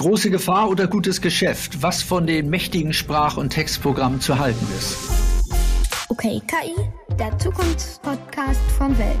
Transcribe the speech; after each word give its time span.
Große 0.00 0.30
Gefahr 0.30 0.70
oder 0.70 0.86
gutes 0.86 1.20
Geschäft? 1.20 1.82
Was 1.82 2.02
von 2.02 2.26
den 2.26 2.48
mächtigen 2.48 2.94
Sprach- 2.94 3.36
und 3.36 3.50
Textprogrammen 3.50 4.18
zu 4.18 4.38
halten 4.38 4.66
ist? 4.78 4.96
Okay, 6.08 6.40
KI, 6.46 6.74
der 7.18 7.36
Zukunftspodcast 7.36 8.62
von 8.78 8.96
Welt. 8.96 9.18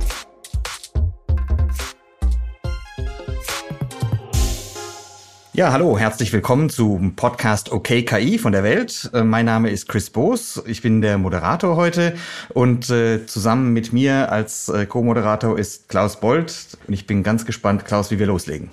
Ja, 5.52 5.70
hallo, 5.70 5.98
herzlich 5.98 6.32
willkommen 6.32 6.70
zum 6.70 7.14
Podcast 7.14 7.70
OK 7.70 8.06
KI 8.06 8.38
von 8.38 8.52
der 8.52 8.62
Welt. 8.62 9.10
Äh, 9.12 9.22
mein 9.22 9.44
Name 9.44 9.68
ist 9.68 9.86
Chris 9.86 10.08
Boos, 10.08 10.62
ich 10.64 10.80
bin 10.80 11.02
der 11.02 11.18
Moderator 11.18 11.76
heute 11.76 12.14
und 12.54 12.88
äh, 12.88 13.26
zusammen 13.26 13.74
mit 13.74 13.92
mir 13.92 14.32
als 14.32 14.70
äh, 14.70 14.86
Co-Moderator 14.86 15.58
ist 15.58 15.90
Klaus 15.90 16.18
Bold 16.18 16.78
und 16.88 16.94
ich 16.94 17.06
bin 17.06 17.22
ganz 17.22 17.44
gespannt, 17.44 17.84
Klaus, 17.84 18.10
wie 18.10 18.18
wir 18.18 18.26
loslegen. 18.26 18.70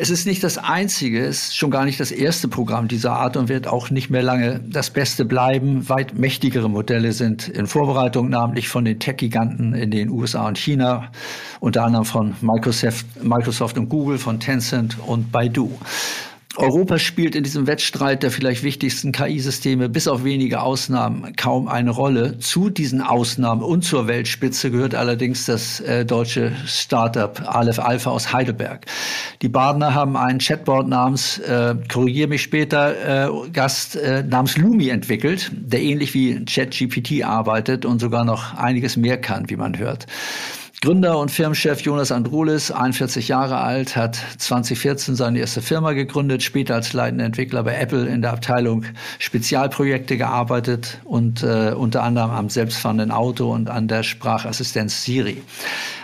Es 0.00 0.10
ist 0.10 0.26
nicht 0.26 0.44
das 0.44 0.58
einzige, 0.58 1.26
es 1.26 1.48
ist 1.48 1.56
schon 1.56 1.72
gar 1.72 1.84
nicht 1.84 1.98
das 1.98 2.12
erste 2.12 2.46
Programm 2.46 2.86
dieser 2.86 3.14
Art 3.14 3.36
und 3.36 3.48
wird 3.48 3.66
auch 3.66 3.90
nicht 3.90 4.10
mehr 4.10 4.22
lange 4.22 4.60
das 4.64 4.90
Beste 4.90 5.24
bleiben. 5.24 5.88
Weit 5.88 6.16
mächtigere 6.16 6.70
Modelle 6.70 7.10
sind 7.10 7.48
in 7.48 7.66
Vorbereitung, 7.66 8.28
namentlich 8.28 8.68
von 8.68 8.84
den 8.84 9.00
Tech-Giganten 9.00 9.74
in 9.74 9.90
den 9.90 10.08
USA 10.10 10.46
und 10.46 10.56
China, 10.56 11.10
unter 11.58 11.82
anderem 11.82 12.04
von 12.04 12.36
Microsoft, 12.40 13.06
Microsoft 13.24 13.76
und 13.76 13.88
Google, 13.88 14.18
von 14.18 14.38
Tencent 14.38 14.98
und 15.04 15.32
Baidu. 15.32 15.68
Europa 16.58 16.98
spielt 16.98 17.36
in 17.36 17.44
diesem 17.44 17.68
Wettstreit 17.68 18.24
der 18.24 18.32
vielleicht 18.32 18.64
wichtigsten 18.64 19.12
KI-Systeme 19.12 19.88
bis 19.88 20.08
auf 20.08 20.24
wenige 20.24 20.60
Ausnahmen 20.60 21.36
kaum 21.36 21.68
eine 21.68 21.90
Rolle. 21.90 22.38
Zu 22.38 22.68
diesen 22.68 23.00
Ausnahmen 23.00 23.62
und 23.62 23.82
zur 23.82 24.08
Weltspitze 24.08 24.72
gehört 24.72 24.96
allerdings 24.96 25.46
das 25.46 25.78
äh, 25.78 26.04
deutsche 26.04 26.50
Startup 26.66 27.40
Aleph 27.46 27.78
Alpha 27.78 28.10
aus 28.10 28.32
Heidelberg. 28.32 28.86
Die 29.40 29.48
Badener 29.48 29.94
haben 29.94 30.16
einen 30.16 30.40
Chatbot 30.40 30.88
namens, 30.88 31.38
äh, 31.38 31.76
korrigiere 31.88 32.28
mich 32.28 32.42
später, 32.42 33.28
äh, 33.28 33.50
Gast 33.50 33.94
äh, 33.94 34.24
namens 34.24 34.56
Lumi 34.56 34.88
entwickelt, 34.88 35.52
der 35.54 35.80
ähnlich 35.80 36.12
wie 36.12 36.44
ChatGPT 36.44 37.22
arbeitet 37.24 37.84
und 37.84 38.00
sogar 38.00 38.24
noch 38.24 38.54
einiges 38.54 38.96
mehr 38.96 39.20
kann, 39.20 39.48
wie 39.48 39.56
man 39.56 39.78
hört. 39.78 40.06
Gründer 40.80 41.18
und 41.18 41.32
Firmenchef 41.32 41.80
Jonas 41.80 42.12
Androulis, 42.12 42.70
41 42.70 43.26
Jahre 43.26 43.58
alt, 43.58 43.96
hat 43.96 44.16
2014 44.38 45.16
seine 45.16 45.40
erste 45.40 45.60
Firma 45.60 45.92
gegründet, 45.92 46.44
später 46.44 46.76
als 46.76 46.92
leitender 46.92 47.24
Entwickler 47.24 47.64
bei 47.64 47.74
Apple 47.74 48.06
in 48.06 48.22
der 48.22 48.32
Abteilung 48.32 48.84
Spezialprojekte 49.18 50.16
gearbeitet 50.16 51.00
und 51.02 51.42
äh, 51.42 51.72
unter 51.76 52.04
anderem 52.04 52.30
am 52.30 52.48
selbstfahrenden 52.48 53.10
Auto 53.10 53.52
und 53.52 53.68
an 53.68 53.88
der 53.88 54.04
Sprachassistenz 54.04 55.02
Siri. 55.02 55.42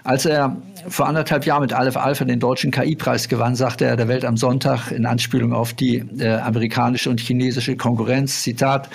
Als 0.02 0.26
er 0.26 0.56
vor 0.88 1.06
anderthalb 1.06 1.46
Jahren 1.46 1.62
mit 1.62 1.72
Aleph 1.72 1.96
Alpha 1.96 2.24
den 2.24 2.40
deutschen 2.40 2.70
KI-Preis 2.70 3.28
gewann, 3.28 3.54
sagte 3.54 3.84
er 3.84 3.96
der 3.96 4.08
Welt 4.08 4.24
am 4.24 4.36
Sonntag 4.36 4.90
in 4.90 5.06
Anspielung 5.06 5.52
auf 5.52 5.72
die 5.72 6.04
äh, 6.18 6.34
amerikanische 6.36 7.10
und 7.10 7.20
chinesische 7.20 7.76
Konkurrenz, 7.76 8.42
Zitat, 8.42 8.88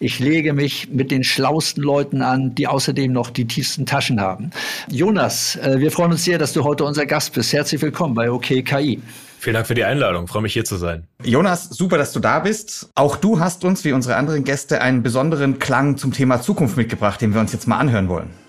ich 0.00 0.18
lege 0.18 0.52
mich 0.52 0.90
mit 0.90 1.10
den 1.10 1.24
schlausten 1.24 1.82
Leuten 1.82 2.22
an, 2.22 2.54
die 2.54 2.66
außerdem 2.66 3.12
noch 3.12 3.30
die 3.30 3.46
tiefsten 3.46 3.86
Taschen 3.86 4.20
haben. 4.20 4.50
Jonas, 4.90 5.56
äh, 5.56 5.78
wir 5.78 5.90
freuen 5.90 6.12
uns 6.12 6.24
sehr, 6.24 6.38
dass 6.38 6.52
du 6.52 6.64
heute 6.64 6.84
unser 6.84 7.06
Gast 7.06 7.32
bist. 7.34 7.52
Herzlich 7.52 7.82
willkommen 7.82 8.14
bei 8.14 8.30
OK 8.30 8.64
KI. 8.64 9.00
Vielen 9.38 9.54
Dank 9.54 9.66
für 9.66 9.74
die 9.74 9.82
Einladung. 9.82 10.28
freue 10.28 10.42
mich 10.42 10.52
hier 10.52 10.64
zu 10.64 10.76
sein. 10.76 11.08
Jonas, 11.24 11.68
super, 11.70 11.98
dass 11.98 12.12
du 12.12 12.20
da 12.20 12.38
bist. 12.38 12.90
Auch 12.94 13.16
du 13.16 13.40
hast 13.40 13.64
uns, 13.64 13.84
wie 13.84 13.90
unsere 13.90 14.14
anderen 14.14 14.44
Gäste, 14.44 14.80
einen 14.80 15.02
besonderen 15.02 15.58
Klang 15.58 15.96
zum 15.96 16.12
Thema 16.12 16.40
Zukunft 16.40 16.76
mitgebracht, 16.76 17.20
den 17.20 17.34
wir 17.34 17.40
uns 17.40 17.52
jetzt 17.52 17.66
mal 17.66 17.78
anhören 17.78 18.08
wollen. 18.08 18.41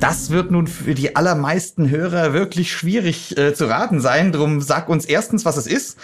Das 0.00 0.30
wird 0.30 0.50
nun 0.50 0.66
für 0.66 0.94
die 0.94 1.14
allermeisten 1.14 1.90
Hörer 1.90 2.32
wirklich 2.32 2.72
schwierig 2.72 3.36
äh, 3.36 3.52
zu 3.52 3.66
raten 3.66 4.00
sein. 4.00 4.32
Drum 4.32 4.62
sag 4.62 4.88
uns 4.88 5.04
erstens, 5.04 5.44
was 5.44 5.58
es 5.58 5.66
ist. 5.66 5.98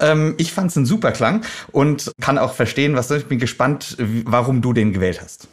Ähm, 0.00 0.34
ich 0.38 0.52
fand 0.52 0.70
es 0.70 0.76
ein 0.76 0.86
super 0.86 1.12
Klang 1.12 1.44
und 1.70 2.12
kann 2.20 2.38
auch 2.38 2.54
verstehen, 2.54 2.96
was 2.96 3.10
ich 3.10 3.26
bin 3.26 3.38
gespannt, 3.38 3.98
warum 3.98 4.62
du 4.62 4.72
den 4.72 4.94
gewählt 4.94 5.20
hast. 5.20 5.48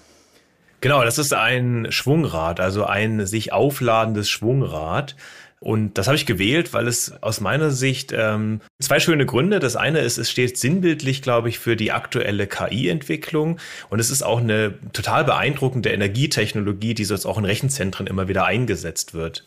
Genau, 0.80 1.04
das 1.04 1.18
ist 1.18 1.34
ein 1.34 1.88
Schwungrad, 1.90 2.62
also 2.62 2.86
ein 2.86 3.26
sich 3.26 3.52
aufladendes 3.52 4.30
Schwungrad. 4.30 5.18
Und 5.60 5.98
das 5.98 6.08
habe 6.08 6.16
ich 6.16 6.26
gewählt, 6.26 6.74
weil 6.74 6.88
es 6.88 7.12
aus 7.22 7.42
meiner 7.42 7.72
Sicht 7.72 8.14
ähm, 8.16 8.62
zwei 8.80 9.00
schöne 9.00 9.26
Gründe. 9.26 9.60
Das 9.60 9.76
eine 9.76 10.00
ist, 10.00 10.18
es 10.18 10.32
steht 10.32 10.58
sinnbildlich, 10.58 11.22
glaube 11.22 11.50
ich, 11.50 11.60
für 11.60 11.76
die 11.76 11.92
aktuelle 11.92 12.48
KI-Entwicklung. 12.48 13.60
Und 13.90 14.00
es 14.00 14.10
ist 14.10 14.24
auch 14.24 14.40
eine 14.40 14.76
total 14.94 15.26
beeindruckende 15.26 15.90
Energietechnologie, 15.90 16.94
die 16.94 17.04
sonst 17.04 17.26
auch 17.26 17.38
in 17.38 17.46
Rechenzentren 17.46 18.08
immer 18.08 18.30
wieder 18.30 18.46
eingesetzt 18.46 19.14
wird. 19.14 19.44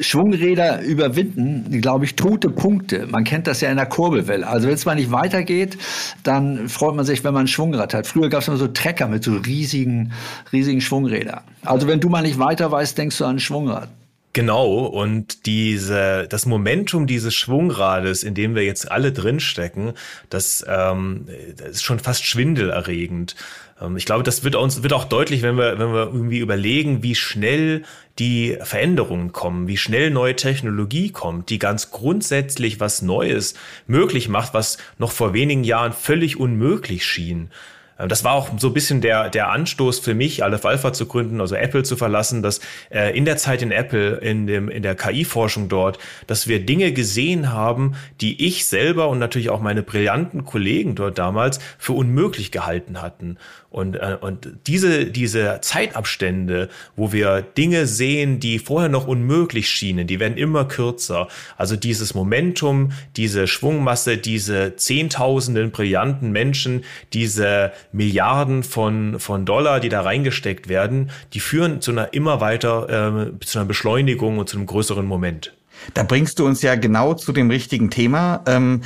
Schwungräder 0.00 0.80
überwinden, 0.80 1.80
glaube 1.82 2.06
ich, 2.06 2.16
tote 2.16 2.48
Punkte. 2.48 3.06
Man 3.06 3.24
kennt 3.24 3.46
das 3.46 3.60
ja 3.60 3.70
in 3.70 3.76
der 3.76 3.86
Kurbelwelle. 3.86 4.46
Also 4.46 4.66
wenn 4.66 4.74
es 4.74 4.86
mal 4.86 4.94
nicht 4.94 5.12
weitergeht, 5.12 5.76
dann 6.22 6.68
freut 6.68 6.96
man 6.96 7.04
sich, 7.04 7.22
wenn 7.22 7.34
man 7.34 7.44
ein 7.44 7.48
Schwungrad 7.48 7.92
hat. 7.92 8.06
Früher 8.06 8.30
gab 8.30 8.40
es 8.40 8.48
immer 8.48 8.56
so 8.56 8.66
Trecker 8.66 9.08
mit 9.08 9.24
so 9.24 9.36
riesigen, 9.36 10.12
riesigen 10.52 10.80
Schwungrädern. 10.80 11.42
Also 11.62 11.86
wenn 11.86 12.00
du 12.00 12.08
mal 12.08 12.22
nicht 12.22 12.38
weiter 12.38 12.72
weißt, 12.72 12.96
denkst 12.96 13.18
du 13.18 13.24
an 13.26 13.36
ein 13.36 13.40
Schwungrad. 13.40 13.90
Genau, 14.34 14.78
und 14.86 15.46
diese, 15.46 16.26
das 16.28 16.44
Momentum 16.44 17.06
dieses 17.06 17.36
Schwungrades, 17.36 18.24
in 18.24 18.34
dem 18.34 18.56
wir 18.56 18.64
jetzt 18.64 18.90
alle 18.90 19.12
drinstecken, 19.12 19.92
das, 20.28 20.64
ähm, 20.68 21.28
das 21.56 21.68
ist 21.68 21.84
schon 21.84 22.00
fast 22.00 22.26
schwindelerregend. 22.26 23.36
Ähm, 23.80 23.96
ich 23.96 24.06
glaube, 24.06 24.24
das 24.24 24.42
wird 24.42 24.56
uns 24.56 24.82
wird 24.82 24.92
auch 24.92 25.04
deutlich, 25.04 25.42
wenn 25.42 25.56
wir, 25.56 25.78
wenn 25.78 25.92
wir 25.92 26.06
irgendwie 26.06 26.40
überlegen, 26.40 27.04
wie 27.04 27.14
schnell 27.14 27.84
die 28.18 28.58
Veränderungen 28.60 29.30
kommen, 29.30 29.68
wie 29.68 29.76
schnell 29.76 30.10
neue 30.10 30.34
Technologie 30.34 31.10
kommt, 31.10 31.48
die 31.48 31.60
ganz 31.60 31.92
grundsätzlich 31.92 32.80
was 32.80 33.02
Neues 33.02 33.54
möglich 33.86 34.28
macht, 34.28 34.52
was 34.52 34.78
noch 34.98 35.12
vor 35.12 35.32
wenigen 35.32 35.62
Jahren 35.62 35.92
völlig 35.92 36.40
unmöglich 36.40 37.06
schien. 37.06 37.50
Äh, 37.98 38.08
das 38.08 38.24
war 38.24 38.32
auch 38.32 38.50
so 38.58 38.68
ein 38.68 38.74
bisschen 38.74 39.00
der, 39.00 39.30
der 39.30 39.50
Anstoß 39.50 39.98
für 39.98 40.14
mich, 40.14 40.42
Aleph 40.44 40.64
Alpha 40.64 40.92
zu 40.92 41.06
gründen, 41.06 41.40
also 41.40 41.54
Apple 41.54 41.82
zu 41.82 41.96
verlassen, 41.96 42.42
dass 42.42 42.60
äh, 42.90 43.16
in 43.16 43.24
der 43.24 43.36
Zeit 43.36 43.62
in 43.62 43.70
Apple, 43.70 44.16
in, 44.16 44.46
dem, 44.46 44.68
in 44.68 44.82
der 44.82 44.94
KI-Forschung 44.94 45.68
dort, 45.68 45.98
dass 46.26 46.48
wir 46.48 46.64
Dinge 46.64 46.92
gesehen 46.92 47.52
haben, 47.52 47.94
die 48.20 48.46
ich 48.46 48.66
selber 48.66 49.08
und 49.08 49.18
natürlich 49.18 49.50
auch 49.50 49.60
meine 49.60 49.82
brillanten 49.82 50.44
Kollegen 50.44 50.94
dort 50.94 51.18
damals 51.18 51.58
für 51.78 51.92
unmöglich 51.92 52.50
gehalten 52.50 53.00
hatten. 53.00 53.38
Und, 53.74 53.96
äh, 53.96 54.16
und 54.20 54.48
diese, 54.68 55.06
diese 55.06 55.58
Zeitabstände, 55.60 56.68
wo 56.94 57.12
wir 57.12 57.42
Dinge 57.42 57.88
sehen, 57.88 58.38
die 58.38 58.60
vorher 58.60 58.88
noch 58.88 59.08
unmöglich 59.08 59.68
schienen, 59.68 60.06
die 60.06 60.20
werden 60.20 60.38
immer 60.38 60.64
kürzer. 60.64 61.26
Also 61.56 61.74
dieses 61.74 62.14
Momentum, 62.14 62.92
diese 63.16 63.48
Schwungmasse, 63.48 64.16
diese 64.16 64.76
Zehntausenden 64.76 65.72
brillanten 65.72 66.30
Menschen, 66.30 66.84
diese 67.12 67.72
Milliarden 67.90 68.62
von, 68.62 69.18
von 69.18 69.44
Dollar, 69.44 69.80
die 69.80 69.88
da 69.88 70.02
reingesteckt 70.02 70.68
werden, 70.68 71.10
die 71.32 71.40
führen 71.40 71.80
zu 71.80 71.90
einer 71.90 72.14
immer 72.14 72.40
weiter, 72.40 73.26
äh, 73.32 73.44
zu 73.44 73.58
einer 73.58 73.66
Beschleunigung 73.66 74.38
und 74.38 74.48
zu 74.48 74.56
einem 74.56 74.66
größeren 74.66 75.04
Moment. 75.04 75.52
Da 75.94 76.04
bringst 76.04 76.38
du 76.38 76.46
uns 76.46 76.62
ja 76.62 76.76
genau 76.76 77.14
zu 77.14 77.32
dem 77.32 77.50
richtigen 77.50 77.90
Thema. 77.90 78.44
Ähm 78.46 78.82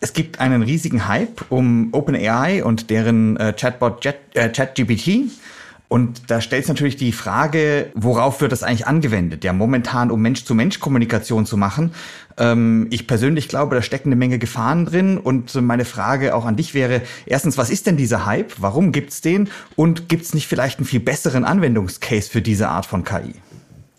es 0.00 0.14
gibt 0.14 0.40
einen 0.40 0.62
riesigen 0.62 1.06
Hype 1.06 1.44
um 1.50 1.90
OpenAI 1.92 2.64
und 2.64 2.88
deren 2.88 3.36
äh, 3.36 3.52
Chatbot 3.52 4.02
Jet, 4.04 4.16
äh, 4.34 4.48
ChatGPT. 4.48 5.30
Und 5.88 6.30
da 6.30 6.40
stellt 6.40 6.64
sich 6.64 6.68
natürlich 6.68 6.96
die 6.96 7.12
Frage, 7.12 7.90
worauf 7.94 8.40
wird 8.40 8.52
das 8.52 8.62
eigentlich 8.62 8.86
angewendet? 8.86 9.42
Ja, 9.44 9.52
momentan, 9.52 10.10
um 10.10 10.22
Mensch-zu-Mensch-Kommunikation 10.22 11.46
zu 11.46 11.56
machen. 11.56 11.92
Ähm, 12.38 12.86
ich 12.90 13.06
persönlich 13.06 13.48
glaube, 13.48 13.74
da 13.74 13.82
stecken 13.82 14.08
eine 14.08 14.16
Menge 14.16 14.38
Gefahren 14.38 14.86
drin. 14.86 15.18
Und 15.18 15.54
meine 15.60 15.84
Frage 15.84 16.34
auch 16.34 16.46
an 16.46 16.56
dich 16.56 16.72
wäre, 16.72 17.02
erstens, 17.26 17.58
was 17.58 17.68
ist 17.68 17.86
denn 17.86 17.96
dieser 17.98 18.24
Hype? 18.24 18.54
Warum 18.58 18.92
gibt's 18.92 19.20
den? 19.20 19.50
Und 19.76 20.08
gibt's 20.08 20.32
nicht 20.32 20.46
vielleicht 20.46 20.78
einen 20.78 20.86
viel 20.86 21.00
besseren 21.00 21.44
Anwendungscase 21.44 22.30
für 22.30 22.40
diese 22.40 22.68
Art 22.68 22.86
von 22.86 23.04
KI? 23.04 23.34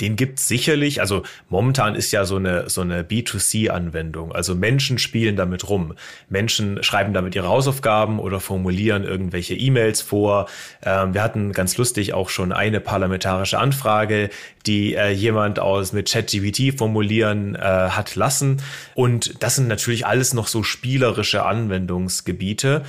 Den 0.02 0.16
gibt's 0.16 0.48
sicherlich. 0.48 1.00
Also 1.00 1.24
momentan 1.50 1.96
ist 1.96 2.12
ja 2.12 2.26
so 2.26 2.36
eine, 2.36 2.70
so 2.70 2.82
eine 2.82 3.04
B2C-Anwendung. 3.04 4.32
Also 4.32 4.56
Menschen 4.56 4.98
spielen 4.98 5.36
damit 5.36 5.70
rum. 5.70 5.94
Menschen 6.30 6.82
schreiben 6.84 7.14
damit 7.14 7.36
ihre 7.36 7.48
Hausaufgaben 7.48 8.20
oder 8.20 8.40
formulieren 8.40 9.04
irgendwelche 9.04 9.54
E-Mails 9.54 10.02
vor. 10.02 10.48
Ähm, 10.84 11.14
wir 11.14 11.24
hatten 11.24 11.54
ganz 11.54 11.78
lustig 11.78 12.14
auch 12.14 12.30
schon 12.30 12.52
eine 12.52 12.80
parlamentarische 12.80 13.60
Anfrage, 13.60 14.30
die 14.66 14.96
äh, 14.96 15.12
jemand 15.12 15.60
aus 15.60 15.94
mit 15.94 16.12
ChatGPT 16.12 16.78
formulieren 16.78 17.56
äh, 17.56 17.60
hat 17.60 18.16
lassen. 18.16 18.62
Und 18.96 19.44
das 19.44 19.56
sind 19.56 19.68
natürlich 19.68 20.06
alles 20.06 20.34
noch 20.34 20.48
so 20.48 20.64
spielerische 20.64 21.46
Anwendungsgebiete 21.46 22.84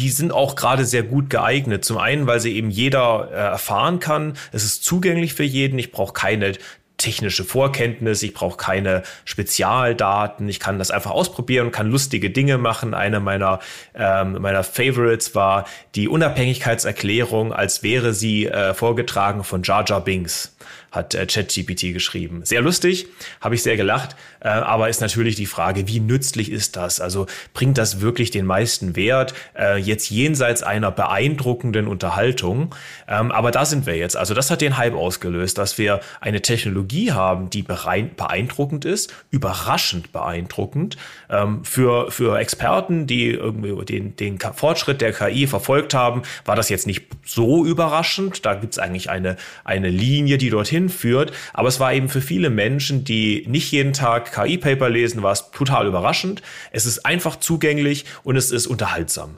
die 0.00 0.08
sind 0.08 0.32
auch 0.32 0.56
gerade 0.56 0.86
sehr 0.86 1.02
gut 1.02 1.28
geeignet. 1.28 1.84
Zum 1.84 1.98
einen, 1.98 2.26
weil 2.26 2.40
sie 2.40 2.56
eben 2.56 2.70
jeder 2.70 3.28
äh, 3.30 3.34
erfahren 3.34 4.00
kann. 4.00 4.34
Es 4.50 4.64
ist 4.64 4.82
zugänglich 4.82 5.34
für 5.34 5.44
jeden. 5.44 5.78
Ich 5.78 5.92
brauche 5.92 6.14
keine 6.14 6.54
technische 6.96 7.44
Vorkenntnis, 7.44 8.22
ich 8.22 8.34
brauche 8.34 8.58
keine 8.58 9.02
Spezialdaten, 9.24 10.48
ich 10.50 10.60
kann 10.60 10.78
das 10.78 10.90
einfach 10.90 11.12
ausprobieren, 11.12 11.70
kann 11.70 11.90
lustige 11.90 12.28
Dinge 12.30 12.58
machen. 12.58 12.92
Eine 12.92 13.20
meiner, 13.20 13.60
ähm, 13.94 14.36
meiner 14.40 14.62
Favorites 14.64 15.34
war 15.34 15.64
die 15.94 16.08
Unabhängigkeitserklärung, 16.08 17.52
als 17.52 17.82
wäre 17.82 18.12
sie 18.12 18.46
äh, 18.46 18.74
vorgetragen 18.74 19.44
von 19.44 19.62
Jar 19.62 19.84
Jar 19.86 20.02
Binks 20.02 20.54
hat 20.90 21.14
äh, 21.14 21.26
ChatGPT 21.26 21.92
geschrieben. 21.92 22.42
Sehr 22.44 22.62
lustig, 22.62 23.06
habe 23.40 23.54
ich 23.54 23.62
sehr 23.62 23.76
gelacht, 23.76 24.16
äh, 24.40 24.48
aber 24.48 24.88
ist 24.88 25.00
natürlich 25.00 25.36
die 25.36 25.46
Frage, 25.46 25.86
wie 25.86 26.00
nützlich 26.00 26.50
ist 26.50 26.76
das? 26.76 27.00
Also 27.00 27.26
bringt 27.54 27.78
das 27.78 28.00
wirklich 28.00 28.30
den 28.30 28.46
meisten 28.46 28.96
Wert, 28.96 29.34
äh, 29.56 29.78
jetzt 29.78 30.10
jenseits 30.10 30.62
einer 30.62 30.90
beeindruckenden 30.90 31.86
Unterhaltung? 31.86 32.74
Ähm, 33.08 33.30
aber 33.30 33.50
da 33.50 33.64
sind 33.64 33.86
wir 33.86 33.96
jetzt. 33.96 34.16
Also 34.16 34.34
das 34.34 34.50
hat 34.50 34.60
den 34.60 34.76
Hype 34.76 34.94
ausgelöst, 34.94 35.58
dass 35.58 35.78
wir 35.78 36.00
eine 36.20 36.42
Technologie 36.42 37.12
haben, 37.12 37.50
die 37.50 37.62
beeindruckend 37.62 38.84
ist, 38.84 39.14
überraschend 39.30 40.12
beeindruckend. 40.12 40.96
Ähm, 41.28 41.64
für, 41.64 42.10
für 42.10 42.38
Experten, 42.38 43.06
die 43.06 43.30
irgendwie 43.30 43.84
den, 43.84 44.16
den 44.16 44.38
Fortschritt 44.38 45.00
der 45.00 45.12
KI 45.12 45.46
verfolgt 45.46 45.94
haben, 45.94 46.22
war 46.44 46.56
das 46.56 46.68
jetzt 46.68 46.86
nicht 46.86 47.06
so 47.24 47.64
überraschend. 47.64 48.44
Da 48.44 48.54
gibt 48.54 48.74
es 48.74 48.78
eigentlich 48.78 49.10
eine, 49.10 49.36
eine 49.64 49.88
Linie, 49.88 50.38
die 50.38 50.50
dorthin 50.50 50.79
hinführt. 50.80 51.32
Aber 51.52 51.68
es 51.68 51.80
war 51.80 51.92
eben 51.92 52.08
für 52.08 52.20
viele 52.20 52.50
Menschen, 52.50 53.04
die 53.04 53.44
nicht 53.48 53.70
jeden 53.70 53.92
Tag 53.92 54.32
KI-Paper 54.32 54.88
lesen, 54.88 55.22
war 55.22 55.32
es 55.32 55.50
total 55.50 55.86
überraschend. 55.86 56.42
Es 56.72 56.86
ist 56.86 57.04
einfach 57.06 57.36
zugänglich 57.36 58.04
und 58.22 58.36
es 58.36 58.50
ist 58.50 58.66
unterhaltsam. 58.66 59.36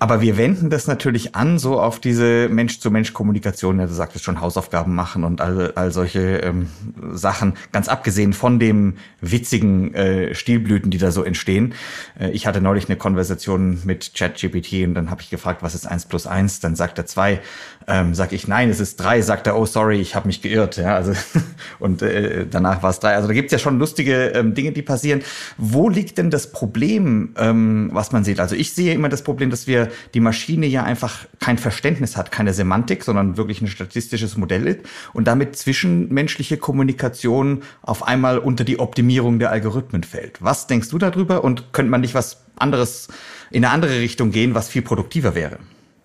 Aber 0.00 0.20
wir 0.20 0.36
wenden 0.36 0.70
das 0.70 0.86
natürlich 0.86 1.34
an, 1.34 1.58
so 1.58 1.80
auf 1.80 1.98
diese 1.98 2.48
Mensch-zu-Mensch-Kommunikation. 2.48 3.80
Ja, 3.80 3.86
du 3.86 3.92
sagtest 3.92 4.24
schon, 4.24 4.40
Hausaufgaben 4.40 4.94
machen 4.94 5.24
und 5.24 5.40
all, 5.40 5.72
all 5.74 5.90
solche 5.90 6.38
ähm, 6.38 6.68
Sachen. 7.12 7.54
Ganz 7.72 7.88
abgesehen 7.88 8.32
von 8.32 8.58
dem 8.58 8.94
witzigen 9.20 9.94
äh, 9.94 10.34
Stilblüten, 10.34 10.90
die 10.90 10.98
da 10.98 11.10
so 11.10 11.24
entstehen. 11.24 11.74
Äh, 12.18 12.30
ich 12.30 12.46
hatte 12.46 12.60
neulich 12.60 12.88
eine 12.88 12.96
Konversation 12.96 13.80
mit 13.84 14.14
ChatGPT 14.14 14.84
und 14.84 14.94
dann 14.94 15.10
habe 15.10 15.22
ich 15.22 15.30
gefragt, 15.30 15.62
was 15.62 15.74
ist 15.74 15.86
eins 15.86 16.06
plus 16.06 16.26
eins? 16.26 16.60
Dann 16.60 16.76
sagt 16.76 16.98
er 16.98 17.06
zwei. 17.06 17.40
Ähm, 17.88 18.14
sag 18.14 18.32
ich, 18.32 18.46
nein, 18.46 18.70
es 18.70 18.80
ist 18.80 18.96
drei. 18.96 19.20
Sagt 19.22 19.46
er, 19.46 19.58
oh 19.58 19.66
sorry, 19.66 20.00
ich 20.00 20.14
habe 20.14 20.28
mich 20.28 20.42
geirrt. 20.42 20.76
Ja, 20.76 20.94
also 20.94 21.12
und 21.80 22.02
äh, 22.02 22.46
danach 22.48 22.82
war 22.82 22.90
es 22.90 23.00
drei. 23.00 23.14
Also 23.14 23.26
da 23.26 23.34
gibt's 23.34 23.52
ja 23.52 23.58
schon 23.58 23.78
lustige 23.78 24.26
ähm, 24.28 24.54
Dinge, 24.54 24.72
die 24.72 24.82
passieren. 24.82 25.22
Wo 25.56 25.88
liegt 25.88 26.18
denn 26.18 26.30
das 26.30 26.52
Problem, 26.52 27.34
ähm, 27.36 27.90
was 27.92 28.12
man 28.12 28.22
sieht? 28.22 28.38
Also 28.38 28.54
ich 28.54 28.72
sehe 28.72 28.94
immer 28.94 29.08
das 29.08 29.22
Problem, 29.22 29.50
dass 29.50 29.66
wir 29.66 29.87
die 30.14 30.20
Maschine 30.20 30.66
ja 30.66 30.84
einfach 30.84 31.26
kein 31.40 31.58
Verständnis 31.58 32.16
hat, 32.16 32.30
keine 32.30 32.54
Semantik, 32.54 33.04
sondern 33.04 33.36
wirklich 33.36 33.60
ein 33.60 33.68
statistisches 33.68 34.36
Modell 34.36 34.66
ist 34.66 34.80
und 35.12 35.26
damit 35.26 35.56
zwischenmenschliche 35.56 36.56
Kommunikation 36.56 37.62
auf 37.82 38.06
einmal 38.06 38.38
unter 38.38 38.64
die 38.64 38.78
Optimierung 38.78 39.38
der 39.38 39.50
Algorithmen 39.50 40.02
fällt. 40.02 40.42
Was 40.42 40.66
denkst 40.66 40.90
du 40.90 40.98
darüber 40.98 41.44
und 41.44 41.72
könnte 41.72 41.90
man 41.90 42.00
nicht 42.00 42.14
was 42.14 42.44
anderes 42.56 43.08
in 43.50 43.64
eine 43.64 43.72
andere 43.72 44.00
Richtung 44.00 44.30
gehen, 44.30 44.54
was 44.54 44.68
viel 44.68 44.82
produktiver 44.82 45.34
wäre? 45.34 45.58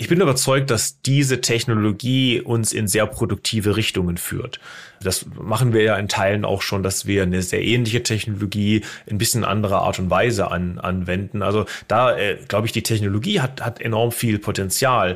Ich 0.03 0.09
bin 0.09 0.19
überzeugt, 0.19 0.69
dass 0.69 0.99
diese 1.01 1.39
Technologie 1.39 2.41
uns 2.41 2.73
in 2.73 2.89
sehr 2.89 3.05
produktive 3.05 3.77
Richtungen 3.77 4.17
führt. 4.17 4.59
Das 5.01 5.25
machen 5.39 5.71
wir 5.71 5.81
ja 5.81 5.95
in 5.95 6.09
Teilen 6.09 6.43
auch 6.43 6.61
schon, 6.61 6.83
dass 6.83 7.05
wir 7.05 7.23
eine 7.23 7.41
sehr 7.41 7.63
ähnliche 7.63 8.03
Technologie 8.03 8.83
in 9.05 9.15
ein 9.15 9.17
bisschen 9.17 9.45
anderer 9.45 9.83
Art 9.83 9.99
und 9.99 10.09
Weise 10.09 10.51
an, 10.51 10.77
anwenden. 10.77 11.41
Also 11.41 11.65
da 11.87 12.17
äh, 12.17 12.37
glaube 12.49 12.67
ich, 12.67 12.73
die 12.73 12.83
Technologie 12.83 13.39
hat, 13.39 13.61
hat 13.61 13.79
enorm 13.79 14.11
viel 14.11 14.39
Potenzial. 14.39 15.15